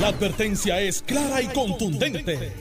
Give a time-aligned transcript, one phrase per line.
[0.00, 2.52] La advertencia es clara y contundente.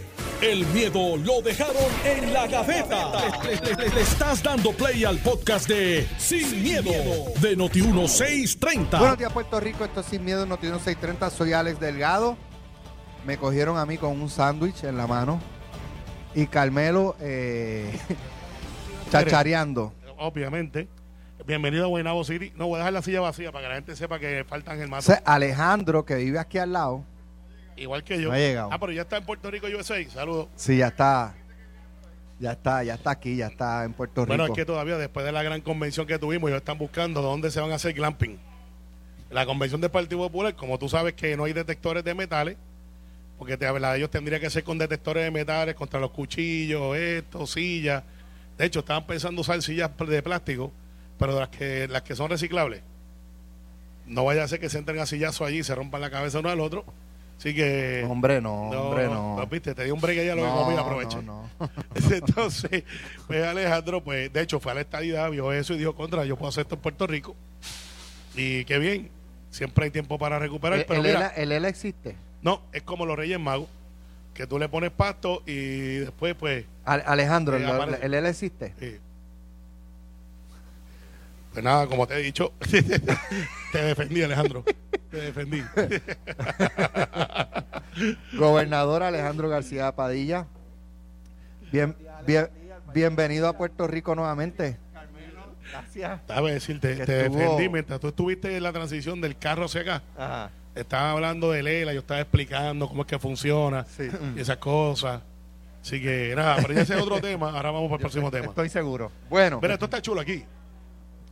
[0.42, 1.76] El miedo lo dejaron
[2.06, 3.12] en la gaveta.
[3.44, 6.92] Le, le- le- le estás dando play al podcast de Sin, miedo,
[7.40, 9.00] de Noti1630.
[9.00, 9.86] Buenos días, Puerto Rico.
[9.86, 11.30] Esto es Sin Miedo, Noticiero 630.
[11.30, 12.38] Soy Alex Delgado.
[13.26, 15.40] Me cogieron a mí con un sándwich en la mano.
[16.36, 17.98] Y Carmelo eh,
[19.12, 19.94] chachareando.
[20.18, 20.88] obviamente.
[21.48, 22.52] Bienvenido a Guaynabo City.
[22.56, 24.88] No, voy a dejar la silla vacía para que la gente sepa que faltan el
[24.90, 25.12] mato.
[25.26, 27.04] Alejandro, que vive aquí al lado,
[27.76, 28.30] Igual que yo.
[28.30, 28.70] No ha llegado.
[28.72, 30.04] Ah, pero ya está en Puerto Rico USA.
[30.10, 30.48] Saludos.
[30.56, 31.36] sí, ya está.
[32.40, 34.56] Ya está, ya está aquí, ya está en Puerto Bueno, es Rico.
[34.56, 37.72] que todavía después de la gran convención que tuvimos, ellos están buscando dónde se van
[37.72, 38.38] a hacer glamping.
[39.30, 42.58] La convención del Partido Popular, como tú sabes que no hay detectores de metales,
[43.38, 46.96] porque te, la de ellos tendría que ser con detectores de metales contra los cuchillos,
[46.98, 48.04] esto, sillas.
[48.58, 50.72] De hecho, estaban pensando usar sillas de plástico,
[51.18, 52.82] pero las que, las que son reciclables.
[54.06, 56.40] No vaya a ser que se entren a sillazo allí y se rompan la cabeza
[56.40, 56.84] uno al otro.
[57.38, 58.06] Así que.
[58.10, 59.34] Hombre, no, hombre, no.
[59.38, 61.22] pues, viste, te di un break allá, lo No, que comí, aproveche.
[61.24, 61.70] no, no.
[62.16, 62.84] Entonces,
[63.28, 66.38] pues Alejandro, pues de hecho fue a la estadidad, vio eso y dijo, contra, yo
[66.38, 67.36] puedo hacer esto en Puerto Rico.
[68.36, 69.10] Y qué bien,
[69.52, 70.80] siempre hay tiempo para recuperar.
[70.80, 72.16] ¿El, pero el mira, el existe?
[72.42, 73.68] no, es como los Reyes Magos,
[74.34, 78.74] que tú le pones pasto y después, pues, Ale- Alejandro, Eh, el, el existe.
[78.80, 79.00] eh,
[81.52, 82.52] pues nada, como te he dicho,
[83.74, 84.64] te defendí, Alejandro.
[85.12, 85.62] Te defendí.
[88.38, 90.48] Gobernador Alejandro García Padilla.
[91.72, 92.50] Bien, bien,
[92.94, 94.78] bienvenido a Puerto Rico nuevamente.
[95.72, 96.20] Gracias.
[96.28, 100.04] Déjame decirte, te estuvo- defendí mientras tú estuviste en la transición del carro hacia acá.
[100.18, 100.52] Ajá.
[100.76, 104.10] Estaba hablando de Lela, yo estaba explicando cómo es que funciona Sí.
[104.36, 105.22] y esas cosas.
[105.82, 107.52] Así que nada, pero ese es otro tema.
[107.52, 108.46] Ahora vamos para el próximo tema.
[108.48, 109.12] Estoy seguro.
[109.30, 110.44] Bueno, Mira, esto está chulo aquí.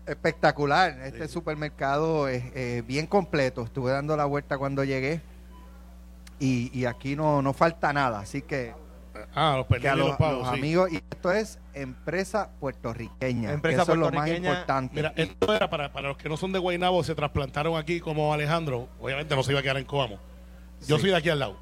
[0.06, 1.00] Espectacular.
[1.04, 3.64] Este supermercado es eh, bien completo.
[3.64, 5.22] Estuve dando la vuelta cuando llegué.
[6.40, 8.20] Y, y aquí no, no falta nada.
[8.20, 8.74] Así que,
[9.36, 10.40] Ah, los que a los, los pagos.
[10.40, 10.60] los sí.
[10.60, 10.92] amigos.
[10.92, 13.52] Y esto es empresa puertorriqueña.
[13.52, 14.96] Empresa eso es lo más importante.
[14.96, 18.34] Mira, esto era para, para los que no son de Guaynabo, se trasplantaron aquí como
[18.34, 18.88] Alejandro.
[19.00, 20.18] Obviamente no se iba a quedar en Coamo.
[20.88, 21.02] Yo Sí.
[21.04, 21.58] soy de aquí al lado.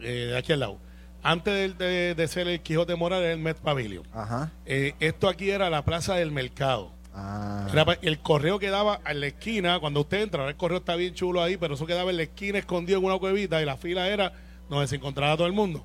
[0.00, 0.78] eh, de aquí al lado.
[1.22, 4.04] Antes de, de- de ser el Quijote Moral, era el Met Pavilion.
[4.12, 4.50] Ajá.
[4.64, 6.90] Eh, esto aquí era la plaza del mercado.
[7.18, 7.66] Ah.
[7.72, 11.42] Era el correo quedaba en la esquina, cuando usted entra, el correo está bien chulo
[11.42, 14.32] ahí, pero eso quedaba en la esquina escondido en una cuevita y la fila era
[14.68, 15.82] donde se encontraba todo el mundo.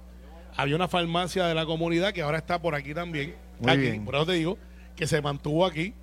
[0.57, 3.35] Había una farmacia de la comunidad que ahora está por aquí también.
[3.59, 4.03] Muy aquí, bien.
[4.03, 4.57] Por eso te digo,
[4.95, 5.93] que se mantuvo aquí.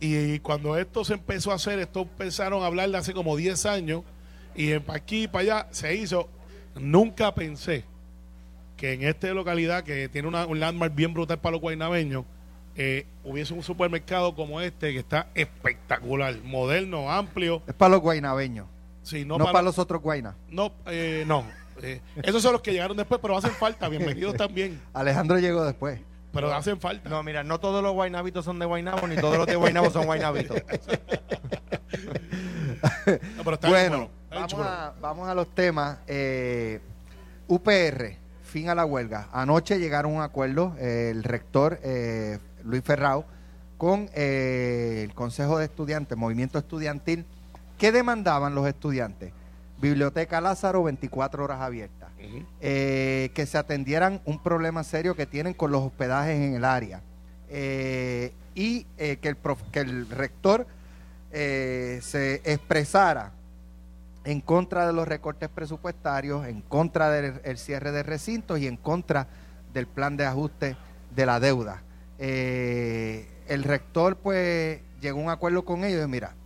[0.00, 3.64] Y cuando esto se empezó a hacer, esto empezaron a hablar de hace como 10
[3.66, 4.02] años,
[4.56, 6.28] y en- pa' aquí y para allá se hizo.
[6.74, 7.84] Nunca pensé
[8.76, 12.24] que en esta localidad que tiene una- un landmark bien brutal para los guaynabeños,
[12.76, 17.62] eh, hubiese un supermercado como este que está espectacular, moderno, amplio.
[17.66, 18.66] Es para los guaynabeños.
[19.02, 20.34] Sí, No, no, para, los otros guaynas.
[20.48, 21.44] No, eh, no.
[21.82, 23.88] Eh, esos son los que llegaron después, pero hacen falta.
[23.88, 24.80] Bienvenidos también.
[24.92, 26.00] Alejandro llegó después.
[26.32, 27.10] Pero hacen falta.
[27.10, 30.06] No, mira, no todos los guaynabitos son de Guaynabo, ni todos los de Guaynabo son
[30.06, 30.56] guaynabitos.
[33.36, 35.98] No, pero está bien Bueno, está bien vamos a, vamos a los temas.
[36.06, 36.80] Eh,
[37.48, 39.28] UPR, fin a la huelga.
[39.32, 43.24] Anoche llegaron a un acuerdo eh, el rector eh, Luis Ferrao
[43.78, 47.24] con eh, el Consejo de Estudiantes, Movimiento Estudiantil.
[47.78, 49.32] ¿Qué demandaban los estudiantes?
[49.80, 52.10] Biblioteca Lázaro, 24 horas abiertas.
[52.60, 57.02] Eh, que se atendieran un problema serio que tienen con los hospedajes en el área.
[57.48, 60.66] Eh, y que, el prof- que el rector
[61.32, 63.32] se expresara
[64.24, 68.76] en contra de los recortes presupuestarios, en contra del el cierre de recintos y en
[68.76, 69.26] contra
[69.72, 70.76] del plan de ajuste
[71.14, 71.82] de la deuda.
[72.24, 76.36] Eh, el rector pues llegó a un acuerdo con ellos y mira,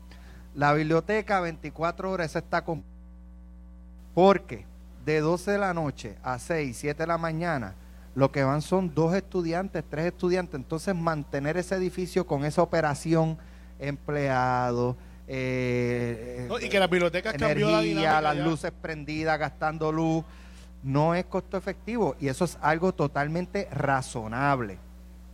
[0.54, 2.82] la biblioteca 24 horas esa está con...
[4.14, 4.64] Porque
[5.04, 7.74] de 12 de la noche a 6, 7 de la mañana,
[8.14, 10.54] lo que van son dos estudiantes, tres estudiantes.
[10.54, 13.36] Entonces, mantener ese edificio con esa operación,
[13.78, 14.96] empleados,
[15.28, 18.44] eh, No, y que las bibliotecas cambió la energía, dinámica las ya.
[18.44, 20.24] luces prendidas, gastando luz,
[20.82, 24.78] no es costo efectivo y eso es algo totalmente razonable.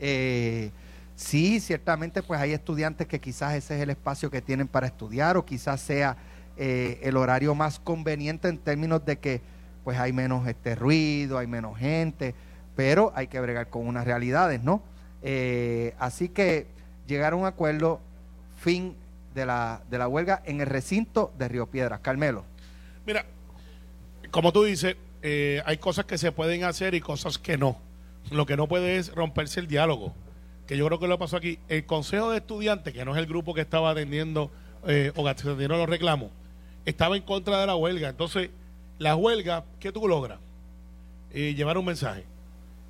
[0.05, 0.73] Eh,
[1.15, 5.37] sí, ciertamente pues hay estudiantes que quizás ese es el espacio que tienen para estudiar
[5.37, 6.17] o quizás sea
[6.57, 9.41] eh, el horario más conveniente en términos de que
[9.85, 12.35] pues hay menos este ruido, hay menos gente,
[12.75, 14.83] pero hay que bregar con unas realidades, ¿no?
[15.23, 16.67] Eh, así que
[17.07, 18.01] llegar a un acuerdo,
[18.59, 18.97] fin
[19.37, 22.01] de la, de la huelga en el recinto de Río Piedras.
[22.01, 22.45] Carmelo.
[23.07, 23.25] Mira,
[24.33, 24.97] como tú dices,
[25.65, 27.92] hay cosas que se pueden hacer y cosas que no.
[28.31, 30.15] Lo que no puede es romperse el diálogo.
[30.67, 31.59] Que yo creo que lo pasó aquí.
[31.69, 34.51] El Consejo de Estudiantes, que no es el grupo que estaba atendiendo
[34.87, 36.31] eh, o atendieron los reclamos,
[36.85, 38.09] estaba en contra de la huelga.
[38.09, 38.51] Entonces,
[38.99, 40.39] La huelga, ¿qué tú logras?
[41.33, 42.25] Eh, llevar un mensaje.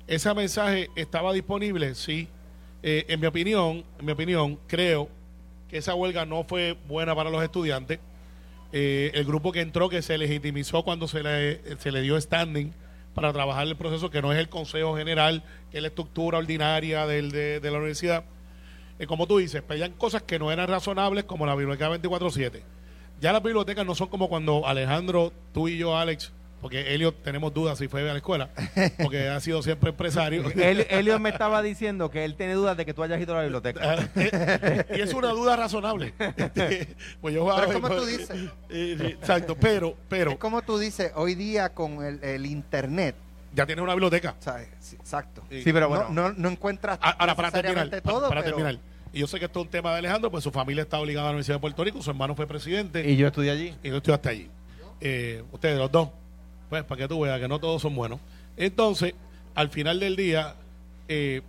[0.05, 1.95] ¿Ese mensaje estaba disponible?
[1.95, 2.27] Sí.
[2.83, 5.09] Eh, en mi opinión, en mi opinión, creo
[5.69, 7.99] que esa huelga no fue buena para los estudiantes.
[8.73, 12.73] Eh, el grupo que entró, que se legitimizó cuando se le, se le dio standing
[13.13, 17.05] para trabajar el proceso, que no es el Consejo General, que es la estructura ordinaria
[17.05, 18.25] del, de, la universidad.
[18.99, 22.61] Eh, como tú dices, pedían cosas que no eran razonables, como la biblioteca 24-7.
[23.21, 26.33] Ya las bibliotecas no son como cuando Alejandro, tú y yo, Alex,
[26.63, 28.49] porque Elio tenemos dudas si fue a la escuela,
[29.03, 30.43] porque ha sido siempre empresario.
[30.55, 33.43] Elio me estaba diciendo que él tiene dudas de que tú hayas ido a la
[33.43, 33.95] biblioteca.
[34.15, 36.13] Eh, y es una duda razonable.
[37.21, 38.49] Pues yo, Pero es como tú pues, dices.
[38.69, 43.15] eh, exacto, pero, pero Es como tú dices, hoy día con el, el internet,
[43.53, 44.35] ya tienes una biblioteca.
[44.39, 44.67] ¿sabes?
[44.79, 45.43] Sí, exacto.
[45.51, 45.61] Sí.
[45.65, 46.05] Pero bueno.
[46.09, 48.79] no, no, no encuentras A- Ahora, para terminar, para, todo, para pero- terminar.
[49.11, 51.27] Y yo sé que esto es un tema de Alejandro, pues su familia está obligada
[51.27, 53.75] a la Universidad de Puerto Rico, su hermano fue presidente Y yo estudié allí.
[53.83, 54.49] y yo estoy hasta allí.
[55.01, 56.09] Eh, ustedes, los dos,
[56.73, 58.19] pues para que tú veas que no todos son buenos.
[58.57, 59.13] Entonces,
[59.53, 60.55] al final del día,
[61.07, 61.41] eh,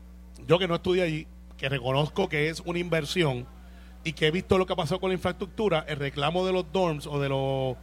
[0.47, 1.27] yo que no estudié allí,
[1.57, 3.47] que reconozco que es una inversión
[4.05, 6.71] y que he visto lo que ha pasado con la infraestructura, el reclamo de los
[6.71, 7.77] dorms o de los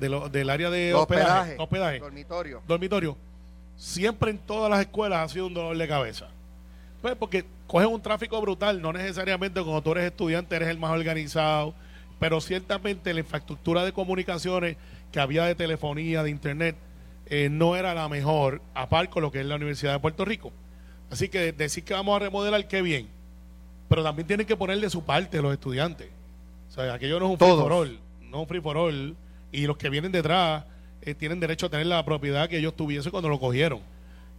[0.00, 2.62] de los- del área de hospedaje, hospedaje, hospedaje, dormitorio.
[2.66, 3.16] dormitorio,
[3.76, 6.26] siempre en todas las escuelas ha sido un dolor de cabeza.
[7.00, 10.90] Pues porque cogen un tráfico brutal, no necesariamente cuando tú eres estudiante eres el más
[10.90, 11.74] organizado,
[12.18, 14.76] pero ciertamente la infraestructura de comunicaciones
[15.12, 16.76] que había de telefonía, de internet,
[17.30, 20.24] eh, no era la mejor, a par con lo que es la Universidad de Puerto
[20.24, 20.52] Rico.
[21.10, 23.08] Así que decir que vamos a remodelar, qué bien.
[23.88, 26.08] Pero también tienen que poner de su parte los estudiantes.
[26.68, 29.16] O sea, aquello no es un free for all, no un free for all.
[29.52, 30.64] Y los que vienen detrás
[31.02, 33.80] eh, tienen derecho a tener la propiedad que ellos tuviesen cuando lo cogieron.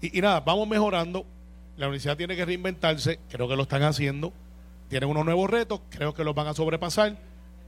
[0.01, 1.25] Y, y nada, vamos mejorando.
[1.77, 4.33] La universidad tiene que reinventarse, creo que lo están haciendo.
[4.89, 7.17] Tienen unos nuevos retos, creo que los van a sobrepasar.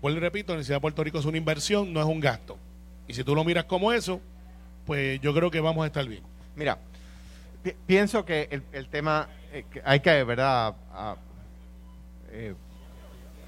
[0.02, 2.58] Vuelvo y repito, la Universidad de Puerto Rico es una inversión, no es un gasto.
[3.08, 4.20] Y si tú lo miras como eso,
[4.86, 6.24] pues yo creo que vamos a estar bien.
[6.56, 6.78] Mira,
[7.64, 10.76] pi- pienso que el, tema, eh, que hay que, ¿verdad?
[10.94, 11.16] A-
[12.32, 12.56] eh,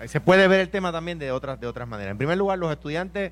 [0.07, 2.11] se puede ver el tema también de otras, de otras maneras.
[2.11, 3.31] En primer lugar, los estudiantes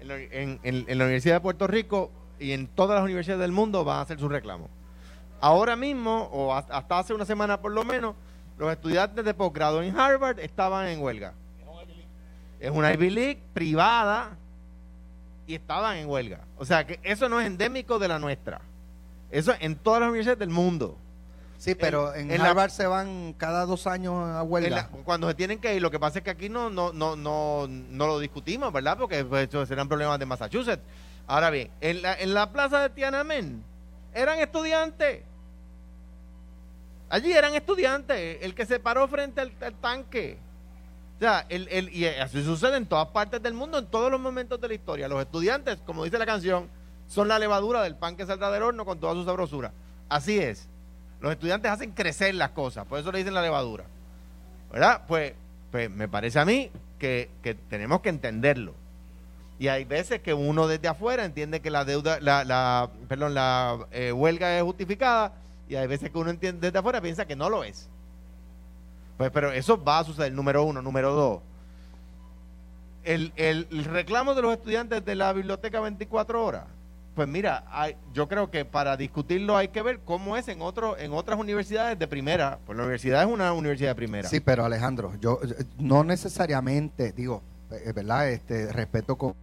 [0.00, 0.58] en la, en-
[0.98, 2.10] la Universidad de Puerto Rico
[2.40, 4.68] y en todas las universidades del mundo van a hacer su reclamo.
[5.40, 8.14] Ahora mismo, o hasta hace una semana por lo menos,
[8.58, 11.32] los estudiantes de posgrado en Harvard estaban en huelga.
[12.58, 14.36] Es una Ivy League privada
[15.48, 16.42] y estaban en huelga.
[16.58, 18.60] O sea que eso no es endémico de la nuestra.
[19.32, 20.96] Eso en todas las universidades del mundo.
[21.56, 24.76] Sí, pero en, en la- Harvard se van cada dos años a huelga.
[24.76, 27.16] la- cuando se tienen que ir, lo que pasa es que aquí no, no, no,
[27.16, 28.96] no, no lo discutimos, ¿verdad?
[28.96, 30.82] Porque pues, serán problemas de Massachusetts.
[31.26, 33.64] Ahora bien, en la, en la plaza de Tiananmen
[34.14, 35.22] eran estudiantes.
[37.10, 40.38] Allí eran estudiantes, el que se paró frente al, al tanque.
[41.18, 44.20] O sea, el, el- y así sucede en todas partes del mundo, en todos los
[44.20, 45.08] momentos de la historia.
[45.08, 46.68] Los estudiantes, como dice la canción,
[47.08, 49.72] son la levadura del pan que saldrá del horno con toda su sabrosura.
[50.08, 50.68] Así es.
[51.20, 53.84] Los estudiantes hacen crecer las cosas, por eso le dicen la levadura.
[54.70, 55.02] ¿Verdad?
[55.08, 55.32] Pues,
[55.72, 56.70] pues me parece a mí
[57.00, 58.74] que, que tenemos que entenderlo.
[59.58, 64.12] Y hay veces que uno desde afuera entiende que la deuda, la, perdón, la eh,
[64.12, 65.32] huelga es justificada,
[65.68, 67.88] y hay veces que uno entiende desde afuera piensa que no lo es.
[69.18, 70.80] Pues, pero eso va a suceder, número uno.
[70.80, 71.40] Número dos,
[73.04, 76.64] el, el- reclamo de los estudiantes de la biblioteca 24 horas.
[77.14, 77.64] Pues mira,
[78.14, 81.98] yo creo que para discutirlo hay que ver cómo es en otro, en otras universidades
[81.98, 82.60] de primera.
[82.64, 84.28] Pues la universidad es una universidad de primera.
[84.28, 85.40] Sí, pero Alejandro, yo
[85.80, 87.42] no necesariamente, digo,
[87.72, 88.30] eh, ¿verdad?
[88.30, 89.34] Este, respeto con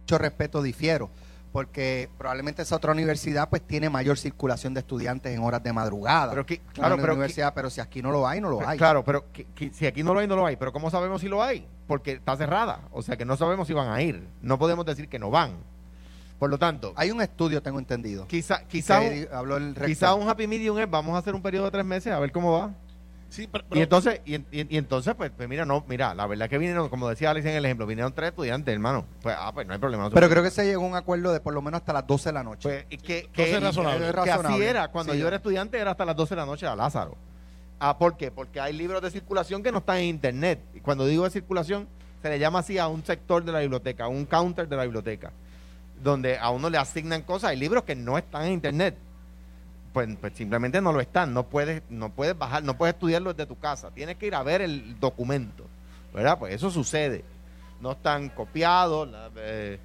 [0.00, 1.10] mucho respeto difiero,
[1.56, 6.28] porque probablemente esa otra universidad pues tiene mayor circulación de estudiantes en horas de madrugada.
[6.28, 8.76] Pero que- claro, pero que- universidad, pero si aquí no lo hay, no lo hay.
[8.76, 10.56] Claro, pero que- que si aquí no lo hay, no lo hay.
[10.56, 11.66] Pero ¿cómo sabemos si lo hay?
[11.86, 12.80] Porque está cerrada.
[12.92, 14.28] O sea que no sabemos si van a ir.
[14.42, 15.52] No podemos decir que no van.
[16.38, 18.26] Por lo tanto, Hay un estudio, tengo entendido.
[18.26, 21.64] quizá, quizá, un, habló el quizá un happy medium es vamos a hacer un periodo
[21.64, 22.70] de tres meses a ver cómo va.
[23.36, 26.26] Sí, pero, Y entonces, y, en- y- y entonces pues, pues mira, no, mira, la
[26.26, 29.04] verdad que vinieron, como decía Alex en el ejemplo, vinieron tres estudiantes, hermano.
[29.20, 30.04] Pues, ah, pues no hay problema.
[30.04, 32.06] no Pero creo que se llegó a un acuerdo de por lo menos hasta las
[32.06, 32.62] 12 de la noche.
[32.62, 34.10] Pues, y que, que, es razonable.
[34.24, 34.88] que así era.
[34.88, 35.18] Cuando Sí.
[35.18, 37.14] yo era estudiante era hasta las 12 de la noche a Lázaro.
[37.78, 38.30] Ah, ¿Por qué?
[38.30, 40.60] Porque hay libros de circulación que no están en internet.
[40.74, 41.86] Y cuando digo de circulación,
[42.22, 44.84] se le llama así a un sector de la biblioteca, a un counter de la
[44.84, 45.30] biblioteca,
[46.02, 47.50] donde a uno le asignan cosas.
[47.50, 48.96] Hay libros que no están en internet.
[49.96, 51.32] Pues, pues simplemente no lo están.
[51.32, 53.90] No puedes, no puedes bajar, no puedes estudiarlo desde tu casa.
[53.92, 55.64] Tienes que ir a ver el documento.
[56.12, 56.38] ¿Verdad?
[56.38, 57.24] Pues eso sucede.
[57.80, 59.08] No están copiados.
[59.08, 59.78] La, eh,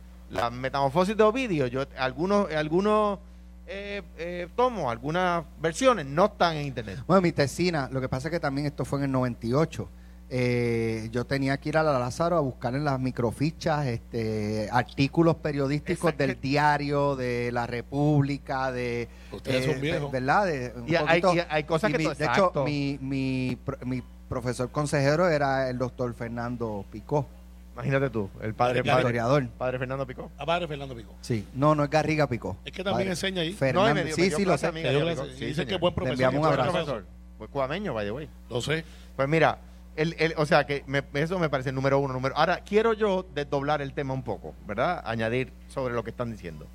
[0.52, 3.20] metamorfosis de Ovidio, yo, algunos, algunos
[3.66, 7.00] eh, eh, tomos, algunas versiones no están en internet.
[7.08, 9.88] Bueno, mi tesina, lo que pasa es que también esto fue en el 98.
[10.34, 15.36] Eh, yo tenía que ir a la Lázaro a buscar en las microfichas este, artículos
[15.36, 16.26] periodísticos Exacto.
[16.26, 19.10] del diario, de la República, de...
[19.34, 20.10] Ustedes son viejos.
[20.10, 20.46] ¿Verdad?
[20.46, 23.58] De, un Y hay- poquito- y hay cosas y que mi- De hecho, mi, mi,
[23.86, 27.28] mi profesor consejero era el doctor Fernando Picó,
[27.74, 29.48] Imagínate tú, el padre, El padre, historiador.
[29.58, 30.30] padre Fernando Picó.
[30.38, 31.14] A padre Fernando Pico.
[31.22, 32.58] Sí, no, no es Garriga Picó.
[32.66, 33.10] Es que también Padre.
[33.12, 33.54] enseña ahí.
[33.54, 34.72] Fernando, No, y me dio- me sí, sí, lo sé.
[34.74, 35.26] Picó.
[35.38, 36.14] Sí, dice que buen profesor.
[36.14, 36.72] enviamos un abrazo.
[36.72, 37.06] profesor.
[37.38, 38.30] Fue cuameño, by the way.
[38.50, 38.84] Lo sé.
[39.16, 39.58] Pues mira,
[39.96, 42.14] el, el- o sea que me- eso me parece el número uno.
[42.14, 45.02] Número, ahora, quiero yo desdoblar el tema un poco, ¿verdad?
[45.06, 46.66] Añadir sobre lo que están diciendo.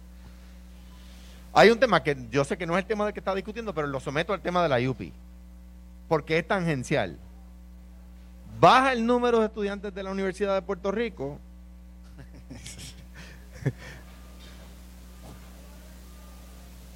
[1.53, 3.73] Hay un tema que yo sé que no es el tema del que está discutiendo,
[3.75, 5.13] pero lo someto al tema de la UPI.
[6.09, 7.17] Porque es tangencial.
[8.61, 11.39] Baja el número de estudiantes de la Universidad de Puerto Rico.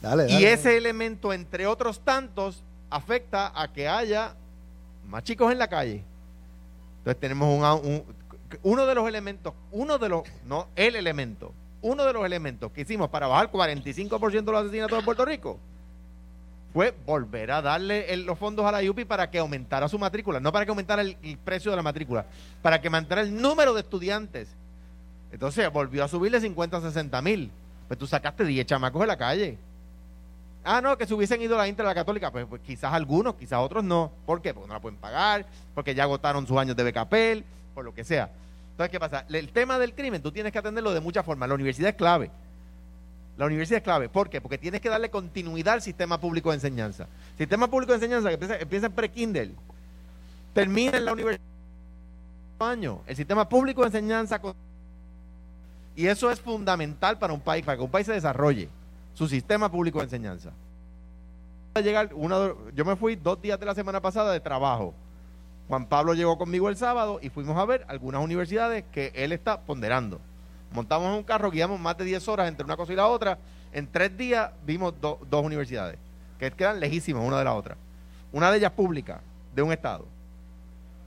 [0.02, 4.34] Dale, Y ese elemento, entre otros tantos, afecta a que haya
[5.06, 6.02] más chicos en la calle.
[7.00, 8.04] Entonces tenemos un, un-
[8.62, 11.52] uno de los elementos, uno de los, no el elemento,
[11.82, 15.58] uno de los elementos que hicimos para bajar 45% de los asesinatos de Puerto Rico
[16.72, 20.52] fue volver a darle los fondos a la UPI para que aumentara su matrícula, no
[20.52, 22.26] para que aumentara el, precio de la matrícula,
[22.62, 24.48] para que mantuviera el número de estudiantes.
[25.32, 27.50] Entonces volvió a subir de 50 a 60 mil.
[27.88, 29.58] Pues tú sacaste 10 chamacos de la calle.
[30.62, 32.30] Ah, no, que se hubiesen ido a la Inter a la Católica.
[32.30, 34.12] Pues, pues quizás algunos, quizás otros no.
[34.26, 34.52] ¿Por qué?
[34.52, 38.04] Porque no la pueden pagar, porque ya agotaron sus años de becapel, por lo que
[38.04, 38.30] sea.
[38.72, 39.24] Entonces, ¿qué pasa?
[39.28, 41.48] El tema del crimen tú tienes que atenderlo de muchas formas.
[41.48, 42.30] La universidad es clave.
[43.38, 44.08] La universidad es clave.
[44.08, 44.40] ¿Por qué?
[44.40, 47.06] Porque tienes que darle continuidad al sistema público de enseñanza.
[47.38, 49.54] Sistema público de enseñanza que empieza, en pre-Kindle,
[50.52, 51.46] termina en la universidad
[52.58, 53.00] año.
[53.06, 54.40] El sistema público de enseñanza
[55.96, 58.68] y eso es fundamental para un país, para que un país se desarrolle
[59.14, 60.50] su sistema público de enseñanza.
[61.82, 64.92] Llegar una, yo me fui dos días de la semana pasada de trabajo.
[65.68, 69.60] Juan Pablo llegó conmigo el sábado y fuimos a ver algunas universidades que él está
[69.60, 70.20] ponderando.
[70.72, 73.38] Montamos en un carro, guiamos más de 10 horas entre una cosa y la otra.
[73.72, 75.96] En tres días vimos do- dos universidades
[76.38, 77.76] que quedan lejísimas una de la otra.
[78.32, 79.20] Una de ellas pública,
[79.54, 80.06] de un estado.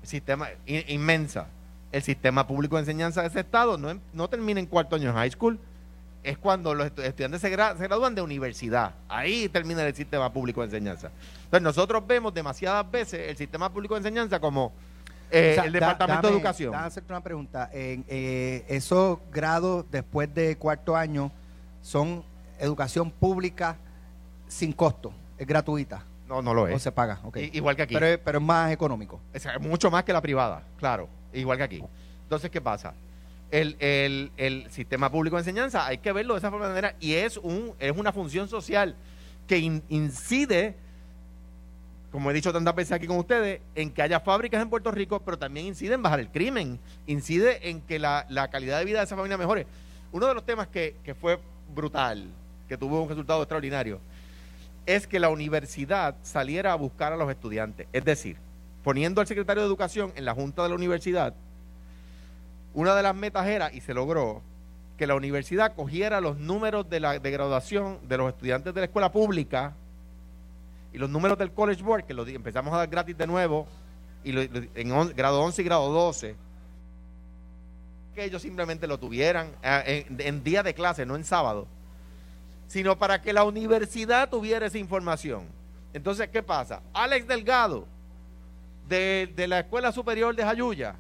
[0.01, 1.48] Sistema in- inmensa.
[1.91, 5.13] El sistema público de enseñanza de ese estado no, no termina en cuarto año de
[5.13, 5.60] high school,
[6.24, 8.94] es cuando los estu- estudiantes se, gra- se gradúan de universidad.
[9.10, 11.12] Ahí termina el sistema público de enseñanza.
[11.44, 14.72] Entonces nosotros vemos demasiadas veces el sistema público de enseñanza como
[15.30, 16.72] eh, O sea, el da- Departamento de Educación.
[16.72, 17.70] Déjame hacerte una pregunta.
[17.74, 21.32] En, eh, ¿Esos grados después de cuarto año
[21.82, 22.24] son
[22.60, 23.77] educación pública
[24.48, 25.12] sin costo?
[25.38, 26.03] ¿Es gratuita?
[26.27, 26.82] No, no lo ¿O es.
[26.82, 27.20] se paga?
[27.36, 27.94] I- Igual que aquí.
[27.96, 29.20] Pero, es- pero es más económico.
[29.36, 31.84] O sea, mucho más que la privada, claro, igual que aquí.
[32.24, 32.94] Entonces, ¿qué pasa?
[33.53, 37.13] El, el- el sistema público de enseñanza hay que verlo de esa forma manera y
[37.13, 38.95] es, un, es una función social
[39.48, 40.75] que in- incide,
[42.12, 45.19] como he dicho tantas veces aquí con ustedes, en que haya fábricas en Puerto Rico,
[45.24, 48.98] pero también incide en bajar el crimen, incide en que la, la calidad de vida
[48.98, 49.67] de esa familia mejore.
[50.12, 51.38] Uno de los temas que, que fue
[51.75, 52.25] brutal,
[52.67, 54.00] que tuvo un resultado extraordinario,
[54.88, 57.86] es que la universidad saliera a buscar a los estudiantes.
[57.93, 58.38] Es decir,
[58.83, 61.36] poniendo al secretario de Educación en la Junta de la Universidad,
[62.74, 64.42] una de las metas era, y se logró,
[64.98, 68.86] que la universidad cogiera los números de, la, de graduación de los estudiantes de la
[68.86, 69.74] escuela pública
[70.94, 73.68] y los números del College Board, que lo di- empezamos a dar gratis de nuevo,
[74.24, 76.36] y en grado 11 y grado 12,
[78.15, 81.68] que ellos simplemente lo tuvieran eh, en, en día de clase, no en sábado,
[82.68, 85.46] sino para que la universidad tuviera esa información.
[85.94, 86.82] Entonces, ¿qué pasa?
[86.94, 87.88] Alex Delgado,
[88.88, 90.96] de, de la Escuela Superior de Jayuya,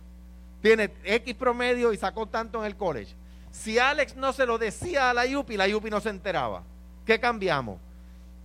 [0.63, 3.13] tiene X promedio y sacó tanto en el college.
[3.51, 6.63] Si Alex no se lo decía a la UPI, la UPI no se enteraba.
[7.05, 7.79] ¿Qué cambiamos?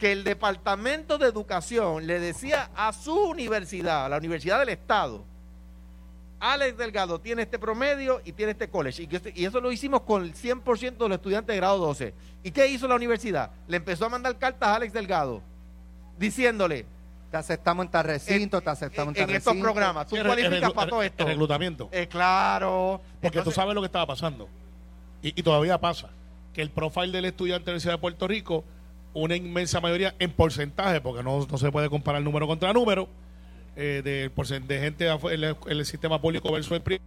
[0.01, 5.25] Que el Departamento de Educación le decía a su universidad, a la Universidad del Estado,
[6.41, 9.05] Alex Delgado tiene este promedio y tiene este college.
[9.05, 12.15] Y, y eso lo hicimos con el 100% de los estudiantes de grado 12.
[12.43, 13.53] ¿Y qué hizo la universidad?
[13.69, 15.41] Le empezó a mandar cartas a Alex Delgado
[16.19, 16.85] diciéndole,
[17.31, 19.65] Te aceptamos en tal recinto, te aceptamos en, en tal estos recinto.
[19.73, 21.23] programas, tú cualificas para todo esto.
[21.25, 21.89] El reclutamiento.
[21.93, 23.01] Eh, claro.
[23.21, 24.49] Porque Entonces, tú sabes lo que estaba pasando.
[25.23, 26.09] Y, y todavía pasa.
[26.55, 28.65] Que el profile del estudiante de la Universidad de Puerto Rico,
[29.13, 33.09] una inmensa mayoría en porcentaje, porque no, no se puede comparar número contra número,
[33.77, 37.05] eh, porcen- de gente en el, en el sistema público versus el privado,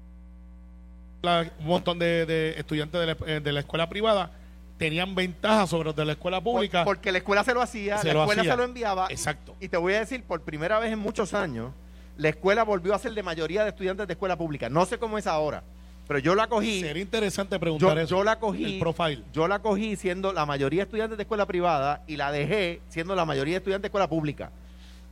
[1.59, 4.31] un montón de, de estudiantes de la, eh, de la escuela privada
[4.81, 6.83] tenían ventaja sobre los de la escuela por- pública.
[6.83, 8.51] porque la escuela se lo hacía, Se la lo escuela hacía.
[8.53, 9.07] se lo enviaba.
[9.09, 9.55] Exacto.
[9.59, 11.71] Y te voy a decir, por primera vez en muchos años,
[12.17, 14.69] la escuela volvió a ser de mayoría de estudiantes de escuela pública.
[14.69, 15.63] No sé cómo es ahora,
[16.07, 16.81] pero yo la cogí.
[16.81, 18.15] Sería interesante preguntar Yo, eso.
[18.17, 18.73] yo la cogí.
[18.75, 19.23] El profile.
[19.31, 23.15] Yo la cogí siendo la mayoría de estudiantes de escuela privada y la dejé siendo
[23.15, 24.51] la mayoría de estudiantes de escuela pública.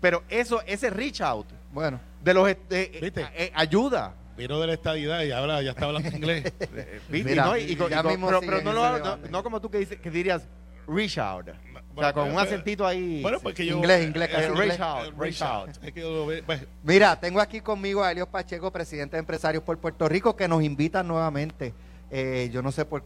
[0.02, 3.28] Pero eso, ese reach out Bueno, de los este, eh, ¿Viste?
[3.36, 4.14] eh, ayuda.
[4.40, 6.44] Vino de la estadidad y habla, ya está hablando inglés.
[7.10, 7.30] ¿Viste?
[7.30, 9.30] Mira, Y no, y- y con- ya y con- mismo pero, no, lo- no, debate.
[9.30, 10.42] no como tú que, dices, que dirías
[10.88, 11.50] reach out.
[11.96, 13.22] o sea, con un acentito ahí.
[13.22, 13.76] Bueno, pues que yo.
[13.76, 14.70] Inglés, inglés, eh, inglés.
[14.70, 15.66] reach out, reach out.
[15.68, 19.18] reach Es que yo lo ve- pues, Mira, tengo aquí conmigo a Helios Pacheco, presidente
[19.18, 21.74] de Empresarios por Puerto Rico, que nos invita nuevamente.
[22.10, 23.04] Eh, yo no sé por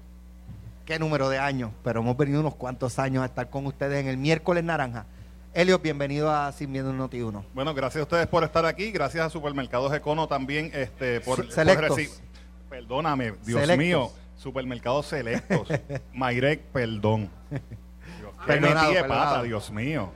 [0.86, 4.08] qué número de años, pero hemos venido unos cuantos años a estar con ustedes en
[4.08, 5.06] el miércoles naranja.
[5.54, 7.46] Helios, bienvenido a Sin Miedo Noti 1.
[7.54, 11.52] Bueno, gracias a ustedes por estar aquí, gracias a Supermercados Econo también este, por, por
[11.52, 12.22] Selectos.
[12.70, 13.78] Perdóname, Dios Selectos.
[13.78, 15.68] mío, Supermercados Selectos.
[16.14, 17.30] Mayrek, perdón.
[17.52, 17.62] Dios,
[18.42, 19.30] qué Perdonado, metí de perdonado.
[19.32, 20.12] pata, Dios mío.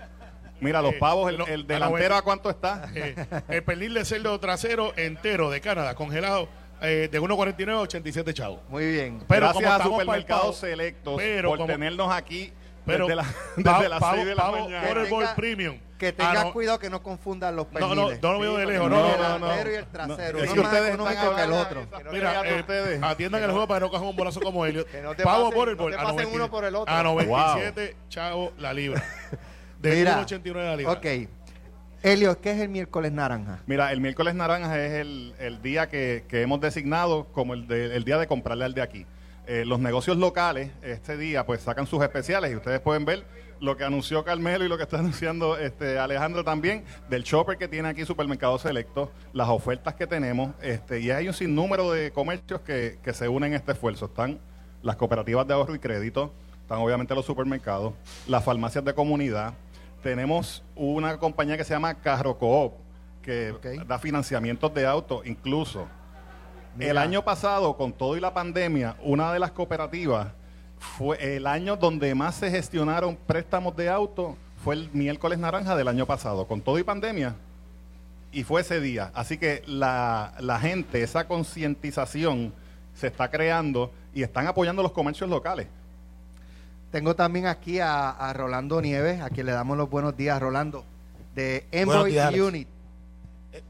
[0.59, 2.89] Mira, los Eh, pavos, el, delantero la a cuánto está?
[2.95, 3.13] eh,
[3.47, 6.49] el pernil de cerdo trasero entero de Canadá, congelado,
[6.81, 8.59] eh, de 1.49 a 87 chavos.
[8.69, 9.19] Muy bien.
[9.27, 12.51] Pero gracias como a Supermercados pavo, Selectos pero por como- tenernos aquí
[12.87, 13.23] Pero desde, la,
[13.55, 14.87] desde pavo, las pavo- 6 de la pavo mañana.
[14.87, 15.77] por el tenga- Premium.
[15.97, 16.53] Que Ah, tengas no.
[16.53, 18.21] cuidado que no confundan los No, no, perniles.
[18.21, 19.11] no lo veo de lejos, El no, no, no,
[19.47, 19.71] delantero no.
[19.71, 20.37] y el trasero.
[20.37, 21.89] Es Uno que ustedes económico están que el otro.
[21.97, 23.03] Que no Mira, eh, ustedes.
[23.03, 25.75] atiendan el juego para que no cojan un bolazo como no te Pavo por el
[25.75, 25.91] no bol.
[25.91, 26.93] te a pasen 90 uno por el otro.
[26.93, 29.03] A 97 chavos la libra.
[29.81, 30.93] De Mira, 1.89 la libra.
[30.93, 31.05] Ok.
[32.03, 33.59] Helios, ¿qué es el miércoles naranja?
[33.65, 37.95] Mira, el miércoles naranja es el, el día que, que hemos designado como el, de-
[37.95, 39.05] el día de comprarle al de aquí.
[39.47, 43.25] Eh, los negocios locales este día pues sacan sus especiales y ustedes pueden ver
[43.61, 47.69] lo que anunció Carmelo y lo que está anunciando este Alejandro también del shopper que
[47.69, 52.59] tiene aquí Supermercado Selecto, las ofertas que tenemos este y hay un sinnúmero de comercios
[52.61, 54.05] que, que se unen a este esfuerzo.
[54.05, 54.39] Están
[54.83, 57.93] las cooperativas de ahorro y crédito, están obviamente los supermercados,
[58.27, 59.53] las farmacias de comunidad,
[60.03, 62.73] tenemos una compañía que se llama Carro Coop,
[63.21, 63.53] que
[63.85, 65.87] da financiamientos de auto, incluso.
[66.77, 66.91] Mira.
[66.91, 70.27] El año pasado, con todo y la pandemia, una de las cooperativas
[70.77, 75.87] fue el año donde más se gestionaron préstamos de auto, fue el miércoles naranja del
[75.87, 77.35] año pasado, con todo y pandemia.
[78.31, 79.11] Y fue ese día.
[79.15, 82.53] Así que la, la gente, esa concientización
[82.93, 85.67] se está creando y están apoyando los comercios locales.
[86.91, 90.85] Tengo también aquí a, a Rolando Nieves, a quien le damos los buenos días, Rolando,
[91.33, 92.43] de Envoy días, Alex.
[92.43, 92.67] Unit.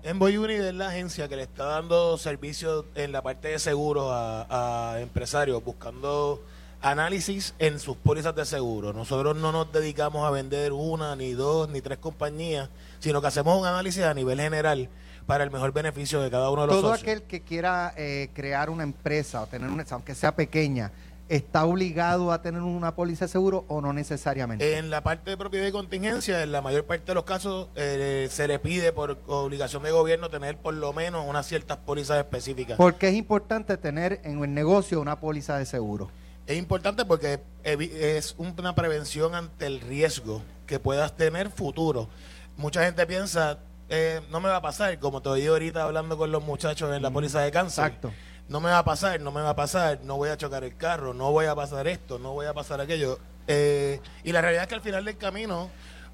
[0.08, 4.10] Envoy Unit es la agencia que le está dando servicios en la parte de seguros
[4.10, 6.42] a, a empresarios, buscando
[6.80, 8.94] análisis en sus pólizas de seguro.
[8.94, 13.60] Nosotros no nos dedicamos a vender una, ni dos, ni tres compañías, sino que hacemos
[13.60, 14.88] un análisis a nivel general
[15.26, 17.04] para el mejor beneficio de cada uno de los Todo socios.
[17.04, 20.94] aquel que quiera eh, crear una empresa o tener una, aunque sea pequeña,
[21.30, 24.78] ¿está obligado a tener una póliza de seguro o no necesariamente?
[24.78, 28.28] En la parte de propiedad y contingencia, en la mayor parte de los casos, eh,
[28.32, 32.78] se le pide por obligación de gobierno tener por lo menos unas ciertas pólizas específicas.
[32.78, 36.10] Porque es importante tener en el negocio una póliza de seguro.
[36.48, 42.08] Es importante porque es una prevención ante el riesgo que puedas tener futuro.
[42.56, 43.60] Mucha gente piensa,
[43.90, 47.02] eh, no me va a pasar, como te oí ahorita hablando con los muchachos en
[47.02, 47.86] la póliza de cáncer.
[47.86, 48.14] Exacto.
[48.50, 50.76] No me va a pasar, no me va a pasar, no voy a chocar el
[50.78, 53.20] carro, no voy a pasar esto, no voy a pasar aquello.
[53.48, 55.70] Eh, y la realidad es que al final del camino,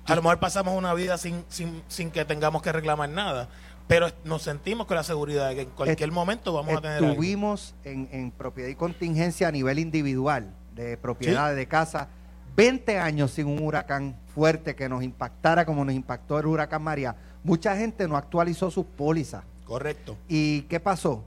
[0.05, 3.49] a lo mejor pasamos una vida sin, sin, sin que tengamos que reclamar nada,
[3.87, 7.03] pero nos sentimos con la seguridad de que en cualquier Est- momento vamos a tener.
[7.03, 12.07] Estuvimos en, en propiedad y contingencia a nivel individual de propiedades de casa
[12.55, 17.15] 20 años sin un huracán fuerte que nos impactara como nos impactó el huracán María.
[17.43, 19.43] Mucha gente no actualizó sus pólizas.
[19.65, 20.15] Correcto.
[20.27, 21.23] ¿Y qué pasó?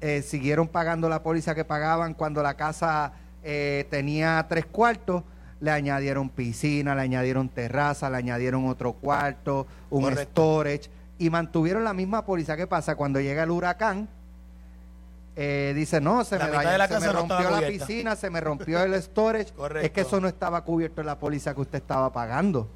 [0.00, 5.22] Eh, siguieron pagando la póliza que pagaban cuando la casa eh, tenía tres cuartos.
[5.60, 10.22] Le añadieron piscina, le añadieron terraza, le añadieron otro cuarto, un Correcto.
[10.32, 12.56] storage y mantuvieron la misma póliza.
[12.56, 12.94] ¿Qué pasa?
[12.94, 14.06] Cuando llega el huracán,
[15.34, 17.68] eh, dice, no, se, La me, dañó- la se me no rompió la cubierta.
[17.86, 19.52] piscina, se me rompió el storage.
[19.52, 19.86] Correcto.
[19.86, 22.68] Es que eso no estaba cubierto en la póliza que usted estaba pagando.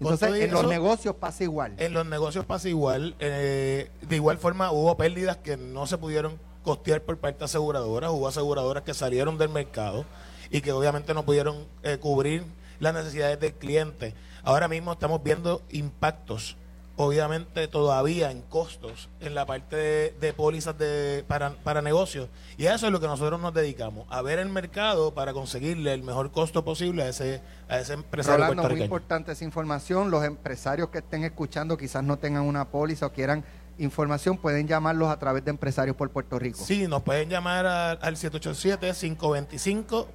[0.00, 1.74] Entonces, en los negocios pasa igual.
[1.78, 3.16] En los negocios pasa igual.
[3.18, 8.10] eh, de igual forma, hubo pérdidas que no se pudieron costear por parte de aseguradoras.
[8.10, 10.04] Hubo aseguradoras que salieron del mercado
[10.50, 12.44] y que obviamente no pudieron eh, cubrir
[12.80, 14.14] las necesidades del cliente.
[14.42, 16.56] Ahora mismo estamos viendo impactos,
[16.98, 22.28] obviamente todavía en costos en la parte de, de pólizas de, para, para negocios.
[22.58, 25.94] Y a eso es lo que nosotros nos dedicamos, a ver el mercado para conseguirle
[25.94, 30.10] el mejor costo posible a ese, a ese empresario Rolando, muy importante esa información.
[30.10, 33.44] Los empresarios que estén escuchando quizás no tengan una póliza o quieran
[33.78, 36.58] información, pueden llamarlos a través de Empresarios por Puerto Rico.
[36.64, 38.16] Sí, nos pueden llamar a- al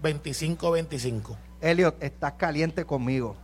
[0.04, 1.38] 787-525-2525.
[1.62, 3.38] Elliot, estás caliente conmigo.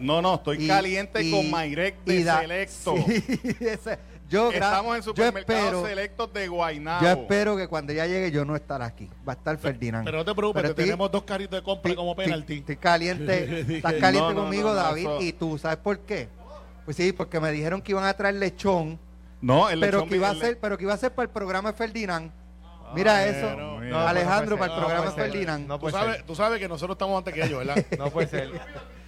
[0.00, 2.94] No, no, estoy Y- caliente y- con Mayrek de y da- Selecto.
[3.06, 3.24] Sí,
[3.60, 7.02] ese- yo, Estamos en supermercados espero, selectos de Guaynabo.
[7.02, 9.08] yo espero que cuando ya llegue yo no estaré aquí.
[9.26, 10.04] Va a estar Ferdinand.
[10.04, 12.54] Pero no te preocupes, Pero te estoy- tenemos dos carritos de compra estoy- como penalti.
[12.58, 16.28] Estoy caliente, estás caliente No, conmigo, no, no, David, eso- y tú, ¿sabes por qué?
[16.84, 18.98] Pues sí, porque me dijeron que iban a traer lechón,
[19.40, 21.30] No, el pero lechón que iba a ser, pero que iba a ser para el
[21.30, 22.30] programa de Ferdinand.
[22.94, 25.66] Mira eso, no, no, Alejandro, no para el programa de Ferdinand.
[25.68, 26.26] No Tú puede sabes, ser.
[26.26, 27.84] tú sabes que nosotros estamos antes que ellos, ¿verdad?
[27.98, 28.50] No puede ser.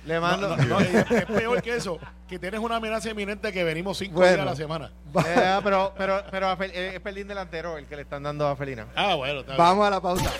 [0.06, 0.56] Le mando.
[0.56, 4.16] no, no, es, es peor que eso, que tienes una amenaza inminente que venimos cinco
[4.16, 4.32] Bueno.
[4.36, 4.90] días a la semana.
[5.26, 8.54] Eh, pero pero, pero Fel- eh, es Pelín delantero el que le están dando a
[8.56, 8.86] Felina.
[8.94, 9.58] Ah, bueno, está bien.
[9.58, 10.30] Vamos a la pausa.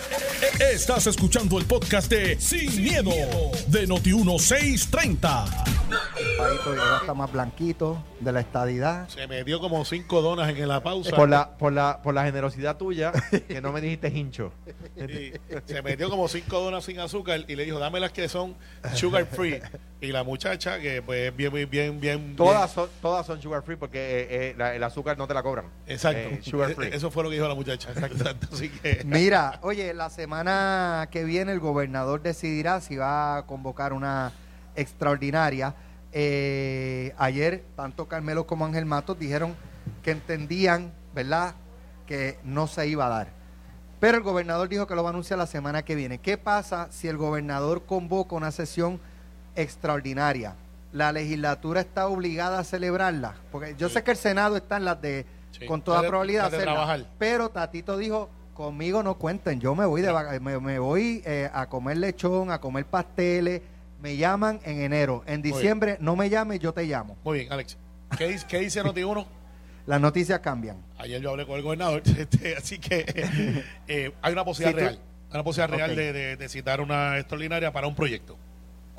[0.71, 3.11] Estás escuchando el podcast de Sin, miedo,
[3.67, 5.45] de Noti1630.
[6.37, 9.07] Paito llegó hasta más blanquito de la estadidad.
[9.09, 11.15] Se metió como cinco donas en la pausa.
[11.15, 13.11] Por la, por la, por la generosidad tuya,
[13.47, 14.51] que no me dijiste hincho.
[14.97, 15.33] Y
[15.65, 18.55] se metió como cinco donas sin azúcar y le dijo, dame las que son
[18.93, 19.61] sugar free.
[19.99, 22.35] Y la muchacha, que pues es bien, bien, bien, bien.
[22.35, 25.43] Todas son, todas son sugar free porque eh, eh, la- el azúcar no te la
[25.43, 25.65] cobran.
[25.85, 26.19] exacto.
[26.29, 26.87] Eh, sugar E- free.
[26.91, 27.89] Eso fue lo que dijo la muchacha.
[27.91, 28.47] Exacto.
[28.51, 29.01] Así que.
[29.05, 34.31] Mira, oye, la semana que viene el gobernador decidirá si va a convocar una
[34.75, 35.73] extraordinaria.
[36.13, 39.55] Eh, ayer, tanto Carmelo como Ángel Matos dijeron
[40.03, 41.55] que entendían, ¿verdad?,
[42.05, 43.27] que no se iba a dar.
[43.99, 46.17] Pero el gobernador dijo que lo va a anunciar la semana que viene.
[46.17, 48.99] ¿Qué pasa si el gobernador convoca una sesión
[49.55, 50.55] extraordinaria?
[50.91, 53.35] ¿La legislatura está obligada a celebrarla?
[53.51, 53.95] Porque yo Sí.
[53.95, 55.65] sé que el Senado está en las de, Sí.
[55.65, 56.73] con toda de- probabilidad, de hacerla.
[56.73, 57.05] trabajar.
[57.17, 61.67] Pero Tatito dijo, conmigo no cuenten, yo me voy de me, me voy eh, a
[61.67, 63.61] comer lechón, a comer pasteles,
[64.01, 65.23] me llaman en enero.
[65.27, 67.17] En diciembre no me llames, yo te llamo.
[67.23, 67.77] Muy bien, Alex.
[68.17, 69.25] ¿Qué, dice- qué dice Noti1?
[69.85, 70.77] Las noticias cambian.
[70.97, 73.05] Ayer yo hablé con el gobernador, este, así que
[73.87, 74.99] eh, hay una posibilidad Sí, real.
[75.29, 75.97] Hay una posibilidad real Ok.
[75.97, 78.37] de, de- de citar una extraordinaria para un proyecto.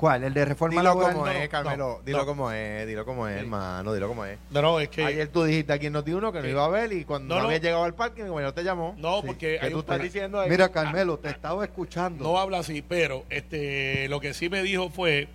[0.03, 0.21] ¿Cuál?
[0.25, 1.13] ¿El de reforma Dilo laboral?
[1.13, 1.77] como no, es, Carmelo.
[1.99, 2.25] no, dilo no.
[2.25, 3.39] como es, dilo como es, Sí.
[3.39, 3.93] hermano.
[3.93, 4.37] Dilo como es.
[4.51, 5.05] No, no, es que.
[5.05, 7.59] Ayer tú dijiste aquí en Noti1 que no iba a ver y cuando No, había
[7.59, 8.95] llegado al parque, bueno, te llamó.
[8.97, 10.49] no, porque ¿Qué hay tú un estás diciendo ahí?
[10.49, 12.21] Mira, Carmelo, te estaba escuchando.
[12.25, 15.29] No habla así, pero este lo que sí me dijo fue.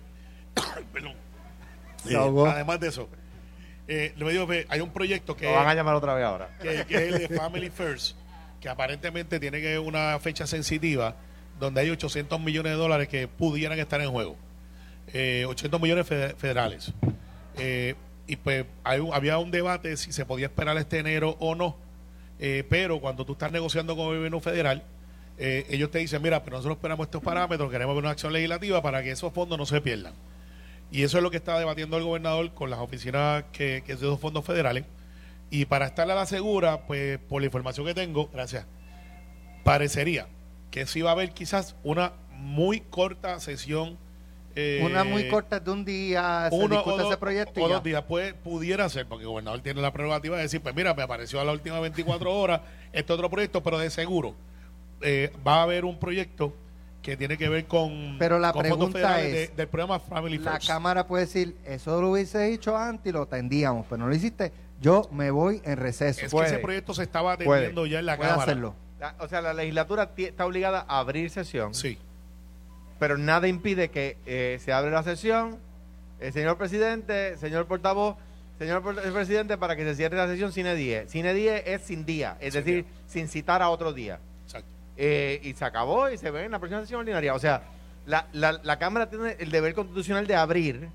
[0.93, 1.13] perdón.
[2.07, 2.15] Eh,
[2.47, 3.09] además de eso,
[3.87, 6.49] eh, me dijo que hay un proyecto que, Lo van a llamar otra vez ahora.
[6.61, 8.15] que- que es el de Family First,
[8.61, 11.15] que aparentemente tiene que una fecha sensitiva
[11.59, 14.37] donde hay 800 millones de dólares que pudieran estar en juego.
[15.13, 16.93] Eh, 800 millones fede- federales.
[17.57, 17.95] Eh,
[18.27, 21.75] y pues había un debate si se podía esperar este enero o no.
[22.39, 24.83] Eh, pero cuando tú estás negociando con el gobierno federal,
[25.37, 28.81] eh, ellos te dicen, mira, pero nosotros esperamos estos parámetros, queremos ver una acción legislativa
[28.81, 30.13] para que esos fondos no se pierdan.
[30.91, 33.99] Y eso es lo que está debatiendo el gobernador con las oficinas que, que es
[33.99, 34.85] de esos fondos federales.
[35.51, 38.65] Y para estar a la segura, pues por la información que tengo, gracias,
[39.63, 40.27] parecería
[40.71, 43.97] que sí va a haber quizás una muy corta sesión.
[44.59, 47.63] Eh, Una muy corta de un día, se uno discute o, dos, ese proyecto y
[47.63, 50.75] o dos días pues, pudiera ser, porque el gobernador tiene la prerrogativa de decir, pues
[50.75, 54.33] mira, me apareció a las últimas 24 horas este otro proyecto, pero de seguro
[55.01, 56.53] eh, va a haber un proyecto
[57.01, 60.51] que tiene que ver con, Pero la con pregunta es, de- del programa Family La
[60.53, 60.67] First.
[60.67, 64.51] Cámara puede decir, eso lo hubiese dicho antes y lo tendíamos, pero no lo hiciste.
[64.81, 66.25] Yo me voy en receso.
[66.25, 67.49] es que ese proyecto se estaba Puede.
[67.49, 68.43] atendiendo ya en la Puede Cámara.
[68.43, 68.75] hacerlo.
[68.99, 71.97] La- o sea, la legislatura está obligada a abrir sesión, Sí,
[72.99, 75.57] pero nada impide que eh, se abre la sesión,
[76.19, 78.17] el señor presidente, señor portavoz,
[78.57, 81.09] señor por- el presidente, para que se cierre la sesión sin 10.
[81.09, 84.19] Sin 10 es sin día, es Sin decir, sin citar a otro día.
[84.43, 84.67] exacto.
[84.97, 87.33] Eh, y se acabó y se ve en la próxima sesión ordinaria.
[87.33, 87.61] O sea,
[88.05, 90.89] la, la, la Cámara tiene el deber constitucional de abrir,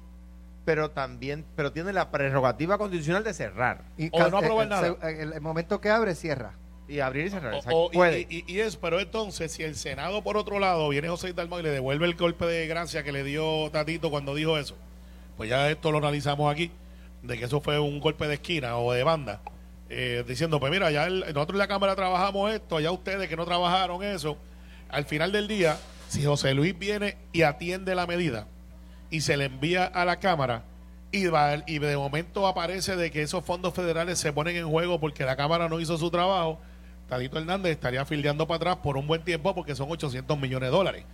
[0.67, 3.83] pero también pero tiene la prerrogativa constitucional de cerrar.
[3.97, 4.97] Y O no aprobar eh, nada.
[5.01, 6.53] se- el, el momento que abre, cierra.
[6.87, 7.61] Y abrir y cerrar.
[7.71, 8.27] O- Puede.
[8.29, 11.63] y, y es, pero entonces, si el Senado, por otro lado, viene José Dalmau y
[11.63, 14.77] le devuelve el golpe de gracia que le dio Tatito cuando dijo eso,
[15.37, 16.71] pues ya esto lo analizamos aquí,
[17.23, 19.41] de que eso fue un golpe de esquina o de banda,
[19.89, 23.37] eh, diciendo, pues mira, ya el- nosotros en la Cámara trabajamos esto, ya ustedes que
[23.37, 24.37] no trabajaron eso,
[24.91, 28.47] al final del día, si José Luis viene y atiende la medida
[29.11, 30.65] y se le envía a la Cámara,
[31.13, 35.01] y, va- y de momento aparece de que esos fondos federales se ponen en juego
[35.01, 36.61] porque la Cámara no hizo su trabajo,
[37.09, 40.77] Tadito Hernández estaría fildeando para atrás por un buen tiempo porque son 800 millones de
[40.77, 41.05] dólares.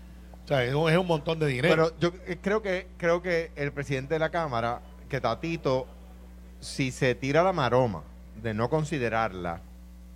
[0.44, 1.68] O sea, es un, es un montón de dinero.
[1.74, 5.86] Pero yo eh, creo que creo que el presidente de la Cámara, que Tatito,
[6.60, 8.02] si se tira la maroma
[8.42, 9.60] de no considerarla,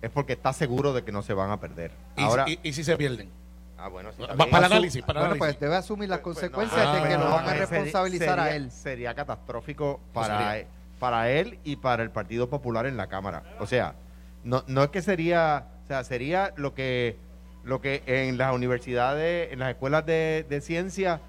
[0.01, 1.91] es porque está seguro de que no se van a perder.
[2.17, 3.29] y, Ahora, y- y si se pierden.
[3.77, 5.59] ah, bueno, sí, para el Asu- análisis, para bueno, pues análisis.
[5.61, 8.29] debe asumir las Pues, consecuencias no, de que no, lo no, van a pues, responsabilizar
[8.29, 8.71] sería, a él.
[8.71, 10.57] Sería catastrófico para, sería?
[10.59, 10.67] él-
[10.99, 13.43] para él y para el Partido Popular en la Cámara.
[13.59, 13.95] O sea,
[14.45, 17.17] no, no es que sería, o sea, sería lo que,
[17.65, 21.19] lo que en las universidades, en las escuelas de, de ciencia,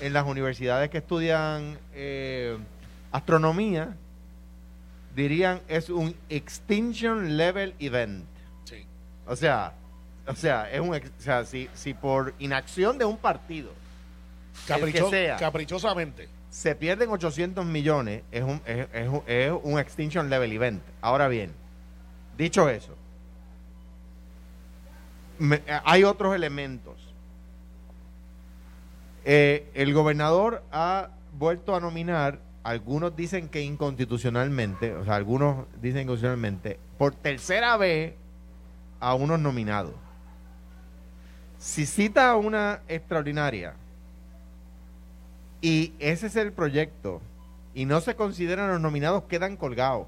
[0.00, 2.56] en las universidades que estudian eh,
[3.10, 3.96] astronomía,
[5.14, 8.24] dirían es un extinction level event.
[8.64, 8.84] Sí.
[9.26, 9.72] O sea,
[10.26, 13.70] o sea, es un, o sea, si, si por inacción de un partido,
[15.10, 15.36] sea.
[15.36, 16.28] caprichosamente.
[16.50, 20.82] se pierden 800 millones, es un, es, es un- es un extinction level event.
[21.00, 21.52] Ahora bien,
[22.38, 22.94] dicho eso,
[25.40, 26.94] eh, hay otros elementos.
[29.24, 36.02] Eh, el gobernador ha vuelto a nominar, algunos dicen que inconstitucionalmente, o sea, algunos dicen
[36.02, 38.14] inconstitucionalmente, por tercera vez
[39.00, 39.94] a unos nominados.
[41.58, 43.74] Si cita una extraordinaria
[45.60, 47.20] y ese es el proyecto
[47.74, 50.06] y no se consideran los nominados, quedan colgados.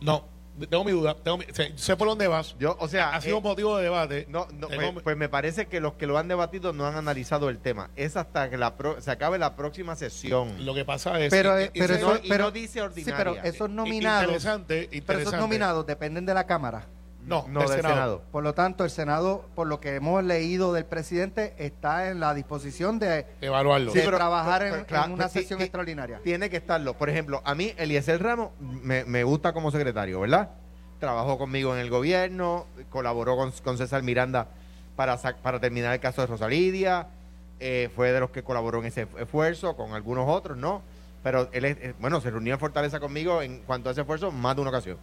[0.00, 0.24] No,
[0.66, 1.14] tengo mi duda.
[1.22, 2.56] Tengo mi- sé, sé por dónde vas.
[2.58, 4.26] Yo, o sea, ha sido eh, motivo de debate.
[4.28, 6.96] no, no, pues, mi- pues me parece que los que lo han debatido no han
[6.96, 7.90] analizado el tema.
[7.96, 10.64] Es hasta que la pro- se acabe la próxima sesión.
[10.64, 11.30] Lo que pasa es.
[11.30, 13.16] Pero, y- y pero eso, y pero, no dice sí, ordinaria.
[13.42, 15.28] pero esos nominados, Interesante, pero interesante.
[15.36, 16.86] esos nominados dependen de la Cámara.
[17.28, 17.94] No, No, del del Senado.
[17.94, 18.22] Senado.
[18.32, 22.32] Por lo tanto, el Senado, por lo que hemos leído del presidente, está en la
[22.34, 23.92] disposición de, Evaluarlo.
[23.92, 25.64] de Sí, pero- trabajar en, pero, claro, en una pues, sesión sí.
[25.64, 26.20] extraordinaria.
[26.24, 26.94] Tiene que estarlo.
[26.94, 30.50] Por ejemplo, a mí Eliezer Ramos me, me gusta como secretario, ¿verdad?
[30.98, 34.48] Trabajó conmigo en el gobierno, colaboró con, con César Miranda
[34.96, 37.06] para, para terminar el caso de Rosalidia,
[37.60, 40.82] eh, fue de los que colaboró en ese esfuerzo, con algunos otros, ¿no?
[41.22, 44.30] Pero él, es, eh, bueno, se reunió en Fortaleza conmigo en cuanto a ese esfuerzo
[44.32, 44.96] más de una ocasión.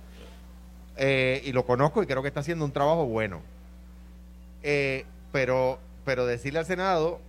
[0.98, 3.42] Eh, y lo conozco y creo que está haciendo un trabajo bueno.
[4.64, 7.20] Eh, pero, pero decirle al Senado,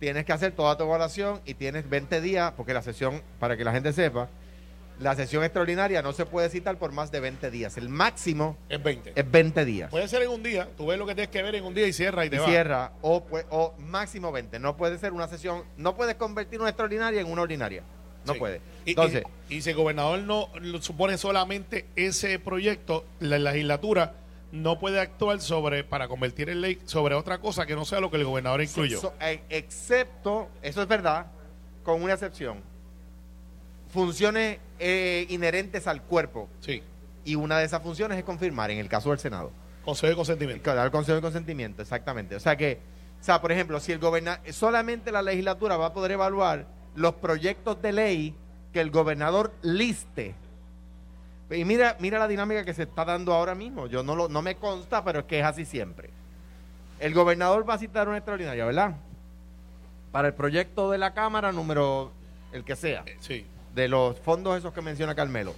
[0.00, 3.64] tienes que hacer toda tu evaluación y tienes 20 días, porque la sesión, para que
[3.64, 4.28] la gente sepa,
[5.00, 7.76] la sesión extraordinaria no se puede citar por más de 20 días.
[7.76, 9.12] El máximo Es 20.
[9.16, 9.90] es 20 días.
[9.90, 10.68] Puede ser en un día.
[10.76, 12.38] Tú ves lo que tienes que ver en un día y cierra y te Y
[12.40, 12.46] va.
[12.46, 14.58] cierra, o máximo 20.
[14.60, 17.82] No puede ser una sesión, no puedes convertir una extraordinaria en una ordinaria.
[18.26, 18.38] No Sí.
[18.38, 18.60] puede.
[18.84, 24.14] Y- Entonces, y, y si el gobernador no lo supone solamente ese proyecto, la legislatura
[24.52, 28.10] no puede actuar sobre para convertir en ley sobre otra cosa que no sea lo
[28.10, 29.00] que el gobernador incluyó.
[29.00, 31.26] So- eh, excepto, eso es verdad,
[31.82, 32.62] con una excepción.
[33.92, 36.48] Funciones eh, inherentes al cuerpo.
[36.60, 36.82] sí,
[37.24, 39.50] Y una de esas funciones es confirmar, en el caso del Senado.
[39.84, 40.62] consejo de consentimiento.
[40.62, 42.34] Claro, el consejo de consentimiento, exactamente.
[42.36, 42.78] O sea que,
[43.20, 47.14] o sea, por ejemplo, si el gobernador, solamente la legislatura va a poder evaluar los
[47.14, 48.34] proyectos de ley
[48.72, 50.34] que el gobernador liste.
[51.50, 53.86] Y mira, mira la dinámica que se está dando ahora mismo.
[53.86, 56.10] Yo no lo, no me consta, pero es que es así siempre.
[57.00, 58.96] El gobernador va a citar una extraordinaria, ¿verdad?
[60.10, 62.12] Para el proyecto de la Cámara, número
[62.52, 63.46] el que sea Eh, Sí.
[63.74, 65.54] de los fondos esos que menciona Carmelo.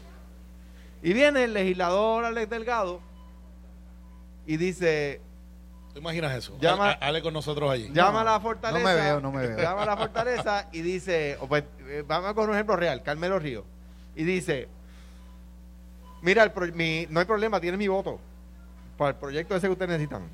[1.03, 3.01] Y viene el legislador Alex Delgado
[4.46, 5.20] y dice,
[5.96, 6.59] ¿Tú imaginas eso?
[6.61, 7.88] Llama- Ha- ha- Hable con nosotros allí.
[7.90, 8.78] llama a la fortaleza.
[8.78, 9.56] no me veo, no me veo.
[9.59, 13.38] Llama a la fortaleza y dice, o pues, eh, vamos con un ejemplo real, Carmelo
[13.38, 13.64] Río.
[14.14, 14.68] Y dice,
[16.20, 18.18] mira, el pro- mi- no hay problema, tiene mi voto
[18.98, 20.24] para el proyecto ese que ustedes necesitan.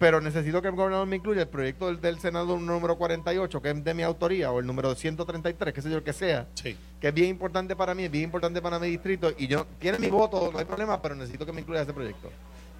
[0.00, 3.70] Pero necesito que el gobernador me incluya el proyecto del, del Senado número 48, que
[3.70, 6.76] es de mi autoría, o el número 133, qué sé yo, el que sea Sí.
[7.00, 10.00] que es bien importante para mí, es bien importante para mi distrito y yo tiene
[10.00, 12.28] mi voto, no hay problema, pero necesito que me incluya ese proyecto.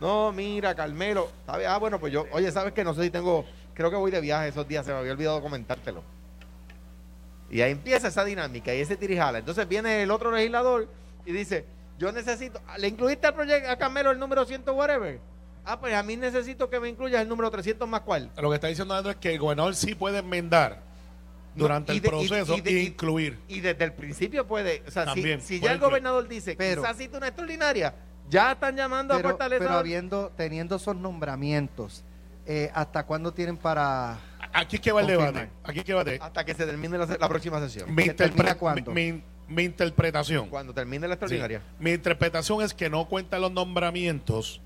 [0.01, 1.67] No, mira, Carmelo, ¿sabes?
[1.69, 2.83] Ah, bueno, pues yo, oye, ¿sabes qué?
[2.85, 5.41] No sé si tengo, creo que voy de viaje esos días, se me había olvidado
[5.41, 6.03] comentártelo.
[7.51, 9.39] Y ahí empieza esa dinámica y ese tirijala.
[9.39, 10.89] Entonces viene el otro legislador
[11.27, 11.67] y dice,
[11.99, 15.21] yo necesito, ¿le incluiste al proyecto a Carmelo el número 100 whatever?
[15.65, 18.31] Ah, pues a mí necesito que me incluyas el número 300 más cuál.
[18.41, 20.81] Lo que está diciendo Andrés es que el gobernador sí puede enmendar
[21.55, 23.39] durante No, y el y- proceso y de- e y- incluir.
[23.47, 25.91] Y desde el principio puede, o sea, si- También, si, puede ya el incluir.
[25.91, 27.95] gobernador dice, Pero- quizás cita una extraordinaria,
[28.33, 29.63] ya están llamando a Pero, Fortaleza.
[29.65, 32.03] pero habiendo, teniendo esos nombramientos,
[32.47, 34.19] eh, ¿hasta cuándo tienen para...?
[34.55, 35.49] Aquí es que va el debate.
[35.65, 36.25] Aquí es que va el debate.
[36.25, 37.95] hasta que se termine la, la próxima sesión.
[37.95, 38.91] Mi, ¿Que termina interpre- cuándo?
[38.93, 40.49] mi- mi- mi interpretación.
[40.49, 41.19] Cuando termine la Sí.
[41.21, 41.63] extraordinaria.
[41.79, 44.61] Mi interpretación es que no cuentan los nombramientos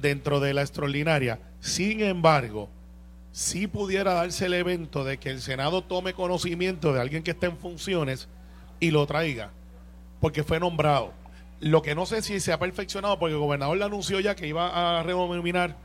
[0.00, 1.38] dentro de la extraordinaria.
[1.60, 2.68] Sin embargo,
[3.32, 7.46] si pudiera darse el evento de que el Senado tome conocimiento de alguien que esté
[7.46, 8.28] en funciones
[8.80, 9.50] y lo traiga,
[10.20, 11.12] porque fue nombrado.
[11.60, 14.46] Lo que no sé si se ha perfeccionado, porque el gobernador le anunció ya que
[14.46, 15.76] iba a renominar,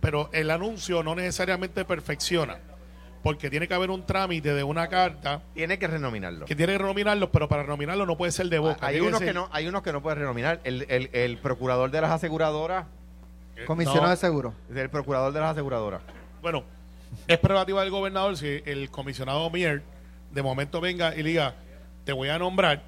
[0.00, 2.58] pero el anuncio no necesariamente perfecciona,
[3.22, 6.44] porque tiene que haber un trámite de una carta Tiene que renominarlo.
[6.46, 8.86] que tiene que renominarlo, pero para renominarlo no puede ser de boca.
[8.86, 10.60] hay unos ser- que no, hay unos que no puede renominar.
[10.64, 12.86] El, el, el procurador de las aseguradoras,
[13.56, 14.10] Eh, Comisionado no.
[14.10, 14.54] de Seguro.
[14.74, 16.02] el procurador de las aseguradoras.
[16.42, 16.62] Bueno,
[17.26, 19.82] es prerrogativa del gobernador si el comisionado Mier
[20.30, 21.54] de momento venga y le diga,
[22.04, 22.82] te voy a nombrar,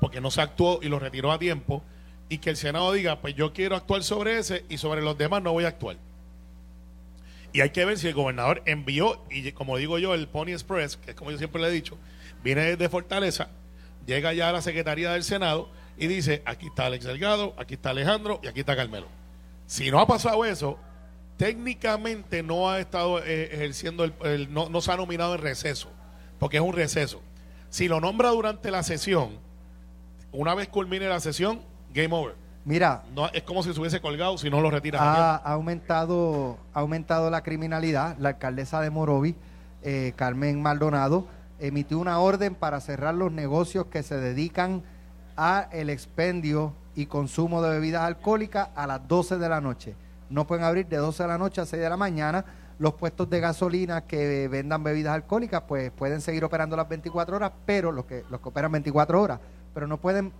[0.00, 1.82] porque no se actuó y lo retiró a tiempo,
[2.28, 5.42] y que el Senado diga, pues yo quiero actuar sobre ese y sobre los demás
[5.42, 5.96] no voy a actuar.
[7.52, 10.96] Y hay que ver si el gobernador envió, y como digo yo, el Pony Express,
[10.96, 11.98] que es como yo siempre le he dicho,
[12.44, 13.48] viene desde Fortaleza,
[14.06, 17.90] llega ya a la Secretaría del Senado y dice, aquí está Alex Delgado, aquí está
[17.90, 19.08] Alejandro y aquí está Carmelo.
[19.66, 20.78] Si no ha pasado eso,
[21.36, 25.90] técnicamente no ha estado eh, ejerciendo, el, el- no, no se ha nominado en receso.
[26.38, 27.20] porque es un receso.
[27.68, 29.38] Si lo nombra durante la sesión,
[30.32, 31.60] una vez culmine la sesión,
[31.92, 32.34] game over.
[32.64, 34.98] Mira, No, es como si se hubiese colgado si no lo retira.
[35.00, 38.16] ha, ha aumentado, ha aumentado la criminalidad.
[38.18, 39.34] La alcaldesa de Morovi,
[39.82, 41.26] eh, Carmen Maldonado,
[41.58, 44.82] emitió una orden para cerrar los negocios que se dedican
[45.36, 49.94] a el expendio y consumo de bebidas alcohólicas a las 12 de la noche.
[50.28, 52.44] No pueden abrir de 12 de la noche a 6 de la mañana.
[52.78, 57.52] Los puestos de gasolina que vendan bebidas alcohólicas pues pueden seguir operando las 24 horas,
[57.66, 59.40] pero los que, los que operan 24 horas,
[59.74, 60.32] pero no pueden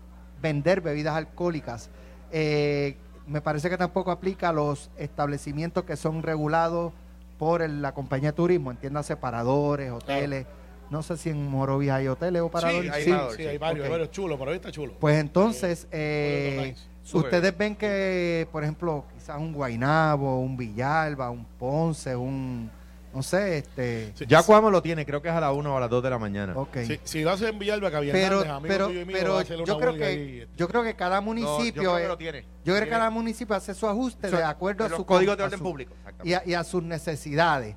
[0.42, 1.90] vender bebidas alcohólicas.
[2.32, 6.92] Eh, me parece que tampoco aplica a los establecimientos que son regulados
[7.38, 10.46] por el- la compañía de turismo, entiendas separadores, hoteles.
[10.90, 12.90] No sé si en Morovis hay hoteles o Sí, paradores.
[12.90, 13.10] hay, Sí.
[13.12, 13.84] varios, sí, hay varios, Ok.
[13.86, 14.94] hay varios chulos, está chulo.
[14.98, 16.74] Pues entonces, eh,
[17.12, 22.70] ustedes ven que, por ejemplo, quizás un Guainabo, un Villalba, un Ponce, un,
[23.12, 24.12] no sé, este...
[24.14, 25.90] Sí, Ya sí, Cuamo lo tiene, creo que es a la 1 o a las
[25.90, 26.52] 2 de la mañana.
[26.56, 26.76] Ok.
[26.86, 29.32] Si, si lo hace en Villalba, que había pero, amigo pero, tuyo y mío, pero
[29.32, 30.54] va a hacerle yo creo que ahí, este.
[30.56, 32.40] yo creo que cada No, municipio yo creo que lo tiene.
[32.64, 35.58] yo creo que cada municipio hace su ajuste de acuerdo a su códigos de orden
[35.58, 35.94] su- público.
[36.22, 37.74] y a, y a sus necesidades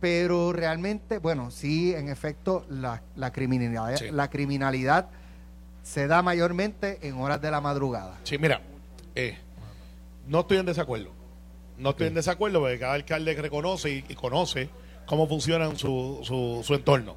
[0.00, 4.10] pero realmente bueno sí en efecto la, la criminalidad Sí.
[4.10, 5.08] la criminalidad
[5.84, 8.60] se da mayormente en horas de la madrugada Sí, mira,
[9.14, 9.38] eh,
[10.26, 11.10] no estoy en desacuerdo.
[11.82, 14.68] No estoy en desacuerdo porque cada alcalde reconoce y, y conoce
[15.06, 17.16] cómo funciona su, su, su entorno.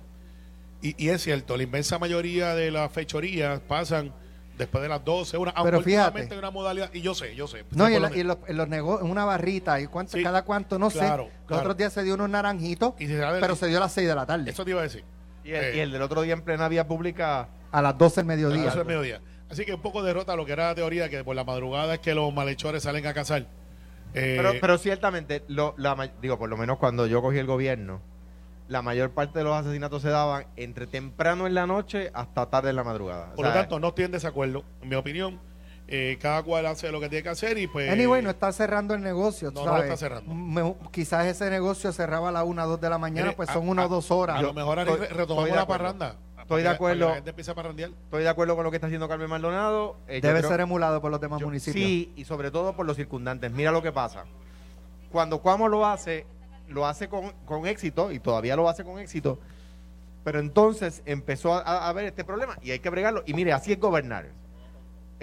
[0.82, 4.12] Y, y es cierto, la inmensa mayoría de las fechorías pasan
[4.58, 6.06] después de las 12, una, Pero fíjate.
[6.08, 7.66] últimamente hay una modalidad, y yo sé, yo sé.
[7.72, 10.16] no y, en, la- y en los, en los nego- en una barrita y cuánto,
[10.18, 10.24] Sí.
[10.24, 11.62] cada cuánto no Claro, sé los claro.
[11.64, 14.16] otros días se dio unos naranjitos Y se pero se dio a las 6 de
[14.16, 15.04] la tarde Eso te iba a decir.
[15.44, 17.50] Y el, Eh, y el del otro día en plena vía pública.
[17.72, 19.22] a las 12 del a mediodía eso es mediodía.
[19.50, 22.00] Así que un poco derrota lo que era la teoría que por la madrugada es
[22.00, 23.46] que los malhechores salen a cazar.
[24.16, 28.02] Eh, Pero, pero ciertamente, lo, la, digo, por lo menos cuando yo cogí el gobierno,
[28.68, 32.70] la mayor parte de los asesinatos se daban entre temprano en la noche hasta tarde
[32.72, 33.32] en la madrugada.
[33.34, 35.40] O por lo tanto, no estoy en desacuerdo, en mi opinión.
[35.88, 37.92] Eh, cada cual hace lo que tiene que hacer y pues...
[37.92, 40.34] Anyway, no está cerrando el negocio, No, no lo está cerrando.
[40.34, 43.54] Me- quizás ese negocio cerraba a la una, dos de la mañana, Mire, pues a-
[43.54, 44.40] son una a- o dos horas.
[44.40, 46.16] A lo mejor re- retomamos la parranda.
[46.46, 47.08] Estoy de acuerdo.
[47.10, 47.94] la gente a.
[48.04, 49.98] Estoy de acuerdo con lo que está haciendo Carmen Maldonado.
[50.08, 51.84] eh, Debe creo- ser emulado por los demás yo- municipios.
[51.84, 53.52] Sí, y sobre todo por los circundantes.
[53.52, 54.26] Mira lo que pasa.
[55.12, 56.26] Cuando Cuamo lo hace,
[56.68, 59.40] lo hace con, con éxito, y todavía lo hace con éxito,
[60.24, 63.24] pero entonces empezó a, a haber este problema y hay que bregarlo.
[63.26, 64.28] Y mire, así es gobernar.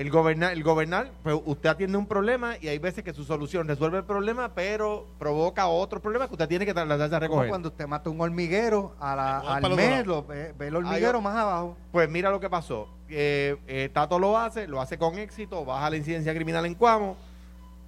[0.03, 3.69] El gobernar, el gobernar, pues usted atiende un problema y hay veces que su solución
[3.69, 7.49] resuelve el problema, pero provoca otro problema que usted tiene que trasladarse a Como recoger.
[7.51, 11.19] cuando usted mata un hormiguero a la- Como al mes, lo- ve, ve el hormiguero
[11.19, 11.77] Hay más abajo.
[11.93, 12.89] Pues mira lo que pasó.
[13.09, 17.17] Eh, eh, Tato lo hace, lo hace con éxito, baja la incidencia criminal en Cuamo.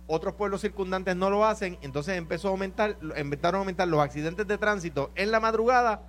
[0.06, 4.46] Otros pueblos circundantes no lo hacen, entonces empezó a aumentar, empezaron a aumentar los accidentes
[4.46, 6.02] de tránsito en la madrugada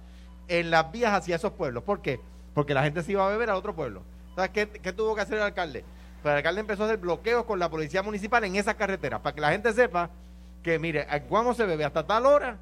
[0.50, 1.82] en las vías hacia esos pueblos.
[1.82, 2.20] ¿Por qué?
[2.54, 4.04] Porque la gente se iba a beber a otro pueblo.
[4.36, 5.84] ¿Sabes qué, qué tuvo que hacer el alcalde?
[6.22, 9.34] Pues el alcalde empezó a hacer bloqueos con la policía municipal en esas carreteras para
[9.36, 10.10] que la gente sepa
[10.64, 12.58] que, mire, en Cuamo se bebe hasta tal hora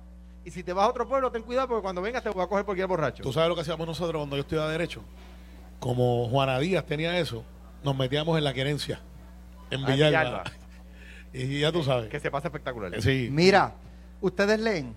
[0.45, 2.47] y si te vas a otro pueblo, ten cuidado porque cuando vengas te voy a
[2.47, 3.23] coger porque eres borracho.
[3.23, 5.01] Tú sabes lo que hacíamos nosotros cuando yo estudiaba Derecho.
[5.79, 7.43] Como Juana Díaz tenía eso,
[7.83, 8.99] nos metíamos en la querencia.
[9.71, 10.19] En Ah, Villalba.
[10.23, 10.43] Villalba.
[11.35, 12.09] Y ya tú sabes.
[12.09, 13.01] Que se pasa espectacular.
[13.01, 13.27] Sí.
[13.31, 13.73] Mira,
[14.21, 14.95] ustedes leen.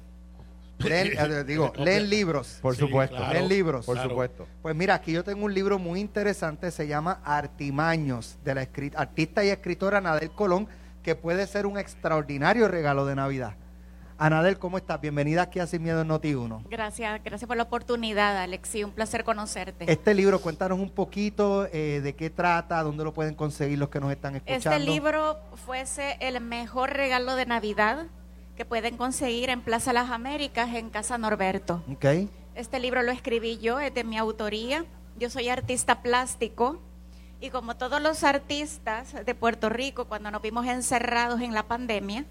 [0.78, 2.58] Leen, eh, digo, leen libros.
[2.60, 3.16] Por Sí, supuesto.
[3.16, 3.32] claro.
[3.32, 3.86] leen libros.
[3.86, 4.10] Por Claro.
[4.10, 4.46] supuesto.
[4.62, 9.44] Pues mira, aquí yo tengo un libro muy interesante, se llama Artimaños, de la artista
[9.44, 10.68] y escritora Anadel Colón,
[11.02, 13.54] que puede ser un extraordinario regalo de Navidad.
[14.18, 14.98] Anadel, ¿cómo estás?
[15.00, 16.62] Bienvenida aquí a Sin Miedo en Noti1.
[16.70, 18.82] Gracias, gracias por la oportunidad, Alexi.
[18.82, 19.90] Un placer conocerte.
[19.92, 24.00] Este libro, cuéntanos un poquito eh, de qué trata, dónde lo pueden conseguir los que
[24.00, 24.70] nos están escuchando.
[24.70, 28.06] Este libro fuese el mejor regalo de Navidad
[28.56, 31.82] que pueden conseguir en Plaza Las Américas, en Casa Norberto.
[32.54, 34.86] Este libro lo escribí yo, es de mi autoría.
[35.18, 36.80] Yo soy artista plástico
[37.38, 42.24] y como todos los artistas de Puerto Rico, cuando nos vimos encerrados en la pandemia,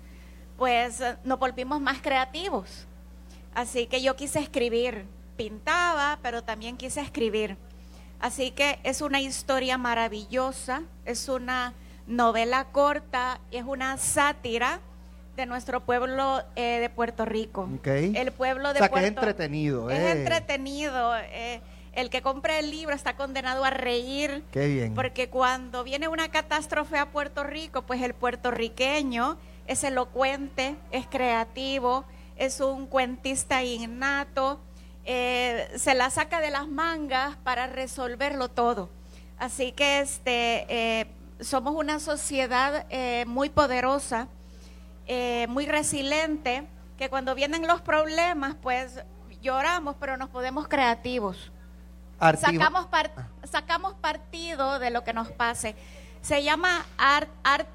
[0.58, 2.88] pues eh, nos volvimos más creativos.
[3.54, 5.06] Así que yo quise escribir,
[5.38, 7.56] pintaba, pero también quise escribir.
[8.20, 11.74] Así que es una historia maravillosa, es una
[12.08, 14.80] novela corta, es una sátira
[15.36, 17.70] de nuestro pueblo eh, de Puerto Rico.
[17.78, 17.88] Ok.
[17.88, 19.90] El pueblo de o sea, que es Puerto entretenido.
[19.90, 20.12] es eh.
[20.12, 21.16] entretenido.
[21.18, 21.62] eh,
[21.94, 24.44] el que compre el libro está condenado a reír.
[24.52, 24.94] Qué bien.
[24.94, 32.04] Porque cuando viene una catástrofe a Puerto Rico, pues el puertorriqueño es elocuente, es creativo,
[32.36, 34.60] es un cuentista innato,
[35.06, 38.90] eh, se la saca de las mangas para resolverlo todo.
[39.38, 41.08] Así que este,
[41.40, 44.28] somos una sociedad eh, muy poderosa,
[45.08, 49.04] eh, muy resiliente, que cuando vienen los problemas, pues
[49.42, 51.52] lloramos, pero nos podemos creativos.
[52.20, 53.12] Sacamos, par-
[53.44, 55.76] sacamos partido de lo que nos pase.
[56.22, 57.68] Se llama ar, ar-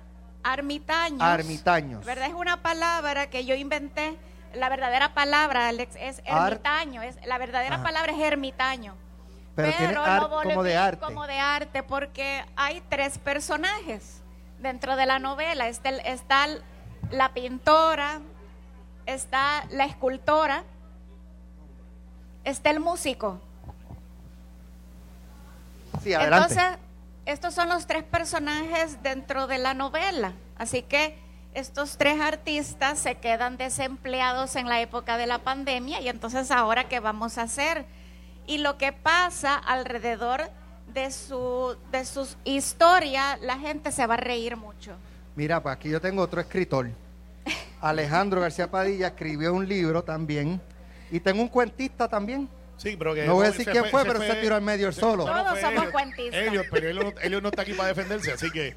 [0.42, 1.20] armitaños.
[1.20, 2.04] Armitaños.
[2.04, 2.28] ¿Verdad?
[2.28, 4.16] Es una palabra que yo inventé.
[4.54, 7.02] La verdadera palabra, Alex, es ermitaño.
[7.02, 7.84] Es, la verdadera Ajá.
[7.84, 8.94] palabra es ermitaño.
[9.54, 11.04] Pero volví como de arte.
[11.04, 14.22] como de arte, porque hay tres personajes
[14.58, 15.68] dentro de la novela.
[15.68, 16.62] Está, el- está el-
[17.10, 18.20] la pintora,
[19.06, 20.64] está la escultora,
[22.44, 23.40] está el músico.
[26.02, 26.54] Sí, adelante.
[26.54, 26.78] Entonces,
[27.26, 30.32] estos son los tres personajes dentro de la novela.
[30.58, 31.18] Así que
[31.54, 36.88] estos tres artistas se quedan desempleados en la época de la pandemia y entonces ahora
[36.88, 37.84] qué vamos a hacer?
[38.46, 40.50] Y lo que pasa alrededor
[40.92, 44.96] de su de sus historias, la gente se va a reír mucho.
[45.36, 46.88] Mira, pues aquí yo tengo otro escritor.
[47.80, 50.60] Alejandro García Padilla escribió un libro también.
[51.10, 52.48] Y tengo un cuentista también.
[52.76, 54.94] Sí, pero que No voy a decir quién fue, pero se tiró al medio él
[54.94, 55.26] solo.
[55.26, 55.90] Todos somos Elliot.
[55.92, 56.40] cuentistas.
[56.40, 58.74] Elliot, pero Elliot, no- Elliot no está aquí para defenderse, así que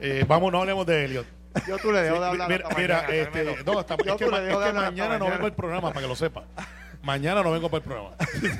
[0.00, 1.26] eh, vamos, no hablemos de Elliot.
[1.68, 3.86] Yo tú le dejo de hablar mira, hasta mira, mañana, este, no, Yo es
[4.16, 6.44] que, es hasta mañana no vengo al programa, para que lo sepa.
[7.02, 8.16] Mañana no vengo para el programa.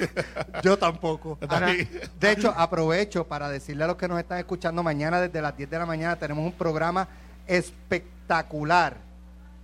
[0.62, 1.38] Yo tampoco.
[1.49, 1.74] Ana,
[2.20, 5.70] de hecho, aprovecho para decirle a los que nos están escuchando mañana desde las 10
[5.70, 7.09] de la mañana tenemos un programa
[7.47, 8.97] espectacular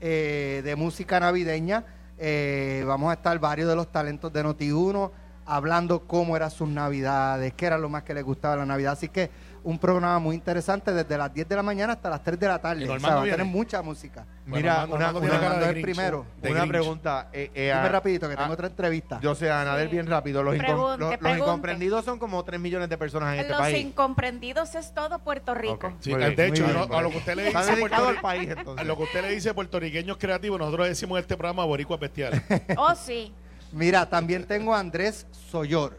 [0.00, 1.84] eh, de música navideña.
[2.18, 5.10] Eh, vamos a estar varios de los talentos de Noti1
[5.48, 8.92] hablando cómo eran sus navidades, qué era lo más que les gustaba la Navidad.
[8.92, 9.30] Así que
[9.64, 12.58] un programa muy interesante desde las 10 de la mañana hasta las 3 de la
[12.60, 12.84] tarde.
[12.84, 14.24] ¿Y O sea, va a tener mucha música.
[14.46, 16.24] Mira, una- de primero.
[16.40, 16.70] de Una Grinch.
[16.72, 17.28] pregunta.
[17.32, 19.18] eh, eh, Dime ah, rapidito que tengo otra entrevista.
[19.20, 19.92] Yo sé, Anabel, Sí.
[19.94, 20.42] bien rápido.
[20.42, 21.38] Los, incom- Pregunte, los- los pregunte.
[21.44, 23.84] incomprendidos son como 3 millones de personas en este Los país.
[23.84, 25.92] incomprendidos es todo Puerto Rico.
[26.00, 28.48] Sí, de hecho, a bien, lo- a lo que usted le dice Puerto al país,
[28.48, 28.86] A entonces.
[28.86, 32.40] lo que usted le dice puertorriqueños creativos, nosotros decimos en este programa boricuas bestiales.
[32.76, 33.32] Oh, sí.
[33.72, 35.98] Mira, también tengo a Andrés Soyor.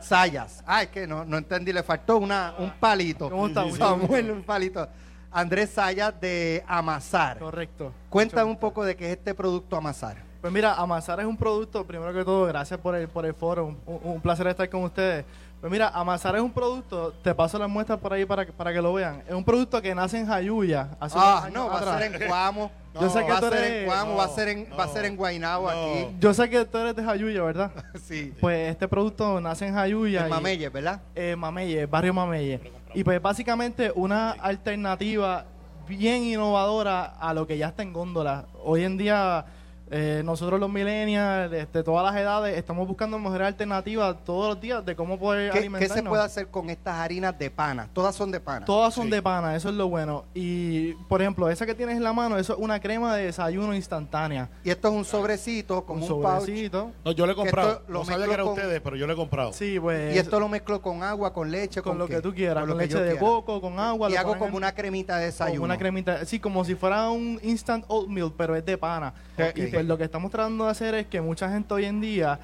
[0.00, 0.62] Sayas.
[0.66, 3.28] Ah, es que no, no entendí, le faltó una, un palito.
[3.30, 3.68] ¿Cómo está?
[3.72, 4.86] Samuel, un palito.
[5.32, 7.38] Andrés Sayas de Amasar.
[7.38, 7.92] Correcto.
[8.08, 10.16] Cuéntame un poco de qué es este producto Amasar.
[10.40, 13.66] Pues mira, Amasar es un producto, primero que todo, gracias por el, por el foro,
[13.66, 15.24] un- un placer estar con ustedes.
[15.60, 18.72] Pues mira, Amasar es un producto, te paso las muestras por ahí para, que- para
[18.72, 19.22] que lo vean.
[19.28, 20.88] Es un producto que nace en Jayuya.
[20.98, 21.98] Hace unos Ah, años no, va a atrás.
[22.02, 22.70] ser en Cuamo.
[22.98, 24.84] Yo sé que va tú a ser eres- en Cuamo, va a ser en, va
[24.84, 25.78] a ser en Guaynabo no.
[25.92, 26.06] aquí.
[26.18, 27.70] Yo sé que tú eres de Jayuya, ¿verdad?
[28.02, 28.32] Sí.
[28.40, 30.22] Pues este producto nace en Jayuya.
[30.22, 31.02] En y- Mameyes, ¿verdad?
[31.14, 32.72] eh, Mameye, barrio Mameye.
[32.94, 35.44] Y pues básicamente una alternativa
[35.86, 38.46] bien innovadora a lo que ya está en góndola.
[38.64, 39.44] Hoy en día
[39.90, 44.84] eh, nosotros los millennials, de todas las edades, estamos buscando mejores alternativas todos los días
[44.84, 47.88] de cómo poder ¿Qué, qué se puede hacer con estas harinas de pana?
[47.92, 48.64] Todas son de pana.
[48.66, 49.10] Todas son Sí.
[49.10, 50.24] de pana, eso es lo bueno.
[50.34, 53.74] Y, por ejemplo, esa que tienes en la mano, eso es una crema de desayuno
[53.74, 54.48] instantánea.
[54.64, 56.40] Y esto es un sobrecito, como un un, pouch.
[56.40, 56.90] sobrecito.
[57.04, 57.82] No, yo le he comprado.
[57.88, 59.52] lo no sabía que era con- ustedes, pero yo le he comprado.
[59.52, 60.14] Sí, pues.
[60.14, 62.16] Y esto lo mezclo con agua, con leche, con con, lo qué?
[62.16, 63.20] que tú quieras, lo con que leche de quiera.
[63.20, 64.08] coco, con agua.
[64.08, 65.56] Y lo hago como en- una cremita de desayuno.
[65.60, 69.12] Como una cremita, sí, como si fuera un instant oatmeal, pero es de pana.
[69.36, 69.56] Ok.
[69.56, 72.38] Y pues lo que estamos tratando de hacer es que mucha gente hoy en día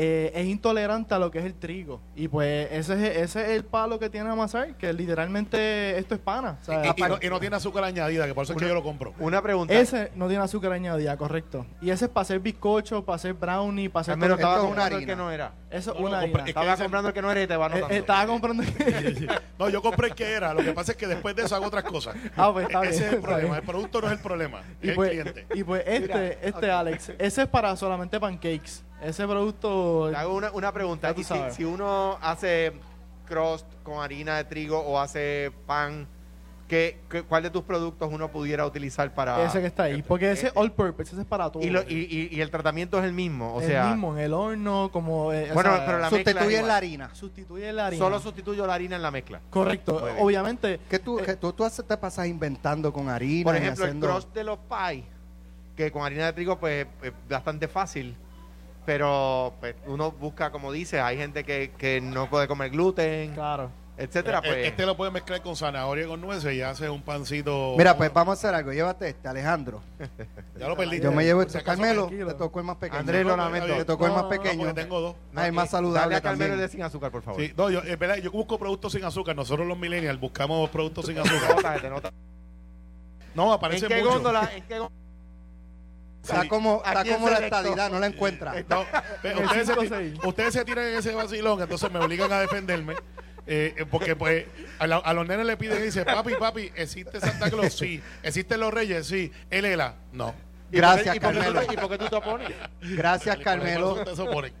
[0.00, 2.00] eh, es intolerante a lo que es el trigo.
[2.14, 6.20] Y pues ese es, ese es el palo que tiene Amasar, que literalmente esto es
[6.20, 6.56] pana.
[6.62, 8.68] o sea, Y, y no, y no tiene azúcar añadida, que por eso es que
[8.68, 9.12] yo lo compro.
[9.18, 9.74] Una pregunta.
[9.74, 11.66] ese no tiene azúcar añadida, correcto.
[11.80, 14.14] Y ese es para hacer bizcocho, para hacer brownie, para hacer...
[14.14, 15.12] Esto estaba comprando el harina.
[15.12, 15.52] que no era.
[15.70, 17.94] Eso No, una es Estaba ese- comprando el que no era y te va anotando.
[17.94, 18.62] eh, estaba comprando...
[19.58, 20.54] No, yo compré el que era.
[20.54, 22.14] Lo que pasa es que después de eso hago otras cosas.
[22.36, 23.42] Ah, pues está Ese bien, es el problema.
[23.42, 23.54] bien.
[23.56, 24.60] El producto no es el problema.
[24.80, 25.46] Y es pues, el cliente.
[25.54, 28.84] y pues este, este Alex, ese es para solamente pancakes.
[29.02, 30.08] Ese producto...
[30.10, 31.14] Te hago una, una pregunta.
[31.16, 32.72] Y si, si uno hace
[33.26, 36.08] crust con harina de trigo o hace pan,
[36.66, 39.44] ¿qué, qué- cuál de tus productos uno pudiera utilizar para...?
[39.44, 40.02] Ese que está ahí.
[40.02, 41.62] Porque ese eh, all purpose, ese es para todo.
[41.62, 43.86] Y, lo- y, y- y el tratamiento es el mismo, o el sea...
[43.86, 45.32] mismo, en el horno, como...
[45.32, 46.68] eh, o Bueno, sea, pero la mezcla es Sustituyen igual.
[46.68, 47.14] la harina.
[47.14, 48.04] Sustituye la harina.
[48.04, 49.40] Solo sustituyo la harina en la mezcla.
[49.50, 50.02] Correcto.
[50.18, 50.80] Obviamente...
[50.90, 53.84] ¿Qué tú, eh, que tú, tú haces- te pasas inventando con harina Por y ejemplo,
[53.84, 54.06] haciendo...
[54.08, 55.04] el crust de los pies,
[55.76, 58.16] que con harina de trigo pues es bastante fácil,
[58.88, 63.68] pero pues, uno busca, como dices, hay gente que, que no puede comer gluten, Claro.
[63.98, 64.66] etcétera, Eh, pues...
[64.68, 67.74] Este lo puedes mezclar con zanahoria y con nueces y hace un pancito.
[67.76, 68.72] Mira, pues vamos a hacer algo.
[68.72, 69.82] Llévate este, Alejandro.
[70.58, 71.00] Ya lo perdí.
[71.00, 71.62] Yo me llevo este.
[71.62, 72.98] Carmelo, te tocó el más pequeño.
[73.00, 73.66] Andrés, lo No, lamento.
[73.74, 73.84] bien.
[73.84, 74.72] tocó el No, más no, pequeño.
[74.72, 75.16] tengo dos.
[75.44, 77.42] Es más eh, saludable Dale a Carmelo de sin azúcar, por favor.
[77.42, 79.36] Sí, no, yo, es verdad, yo busco productos sin azúcar.
[79.36, 82.02] Nosotros los millennials buscamos productos sin azúcar.
[83.34, 84.14] No, ¿En aparece qué mucho.
[84.14, 84.50] góndola?
[84.56, 84.97] ¿En qué góndola?
[86.22, 88.52] Está como, está como la estadidad, no la encuentra.
[88.68, 88.84] No,
[89.22, 92.94] ve, El ustedes, se, ustedes tiran en ese vacilón, entonces me obligan a defenderme.
[93.46, 94.44] eh, eh, porque pues
[94.78, 97.72] a, la- a los nenes le piden y dicen, papi, papi, ¿existe Santa Claus?
[97.72, 98.02] Sí.
[98.22, 99.06] ¿Existen los reyes?
[99.06, 99.32] Sí.
[99.48, 99.94] ¿El ELA?
[100.12, 100.34] No.
[100.70, 101.66] Gracias, ¿Y por qué tú Carmelo.
[101.66, 102.52] te- ¿Y por qué tú te opones?
[102.82, 104.04] Gracias, Carmelo.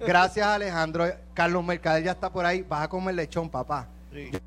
[0.00, 1.06] Gracias, Alejandro.
[1.34, 2.62] Carlos Mercader ya está por ahí.
[2.62, 3.88] Vas a comer lechón, papá.
[4.10, 4.40] Estoy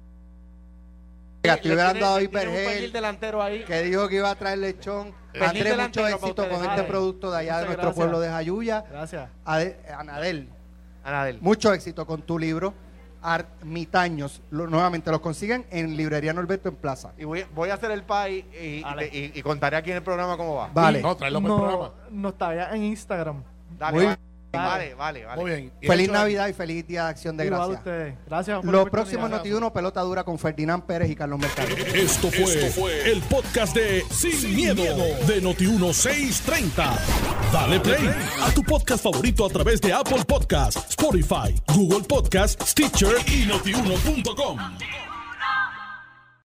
[1.42, 3.64] Pernil Vergel, delantero ahí.
[3.64, 5.14] que dijo que iba a traer lechón.
[5.40, 7.96] Andrés, mucho éxito con este producto de allá de nuestro gracias.
[7.96, 8.84] pueblo de Jayuya.
[8.92, 9.30] Gracias.
[9.46, 10.50] Ade- Anadel,
[11.04, 11.38] Anadel.
[11.42, 12.74] mucho éxito con tu libro.
[13.24, 14.42] Armitaños.
[14.50, 17.14] Lo- nuevamente los consiguen en Librería Norberto en Plaza.
[17.18, 19.08] Y voy, voy a hacer el pay y, y, Dale.
[19.10, 20.70] te- y- y contaré aquí en el programa cómo va.
[20.74, 21.02] Vale.
[21.02, 21.94] No, tráelo para el No, programa.
[22.10, 23.44] nos taguea en Instagram.
[23.78, 24.18] Dale.
[24.52, 25.42] Vale, vale, vale.
[25.42, 25.72] Muy bien.
[25.82, 27.78] Feliz hecho- Navidad y feliz Día de Acción de Gracias.
[27.78, 28.16] ustedes.
[28.28, 31.70] Gracias por Los próximos Noti1, pelota dura con Ferdinand Pérez y Carlos Mercado.
[31.94, 34.84] Esto fue, el podcast de Sin, miedo,
[35.28, 36.98] de Noti1630.
[37.52, 38.10] Dale play
[38.42, 44.58] a tu podcast favorito a través de Apple Podcasts, Spotify, Google Podcasts, Stitcher y notiuno.com.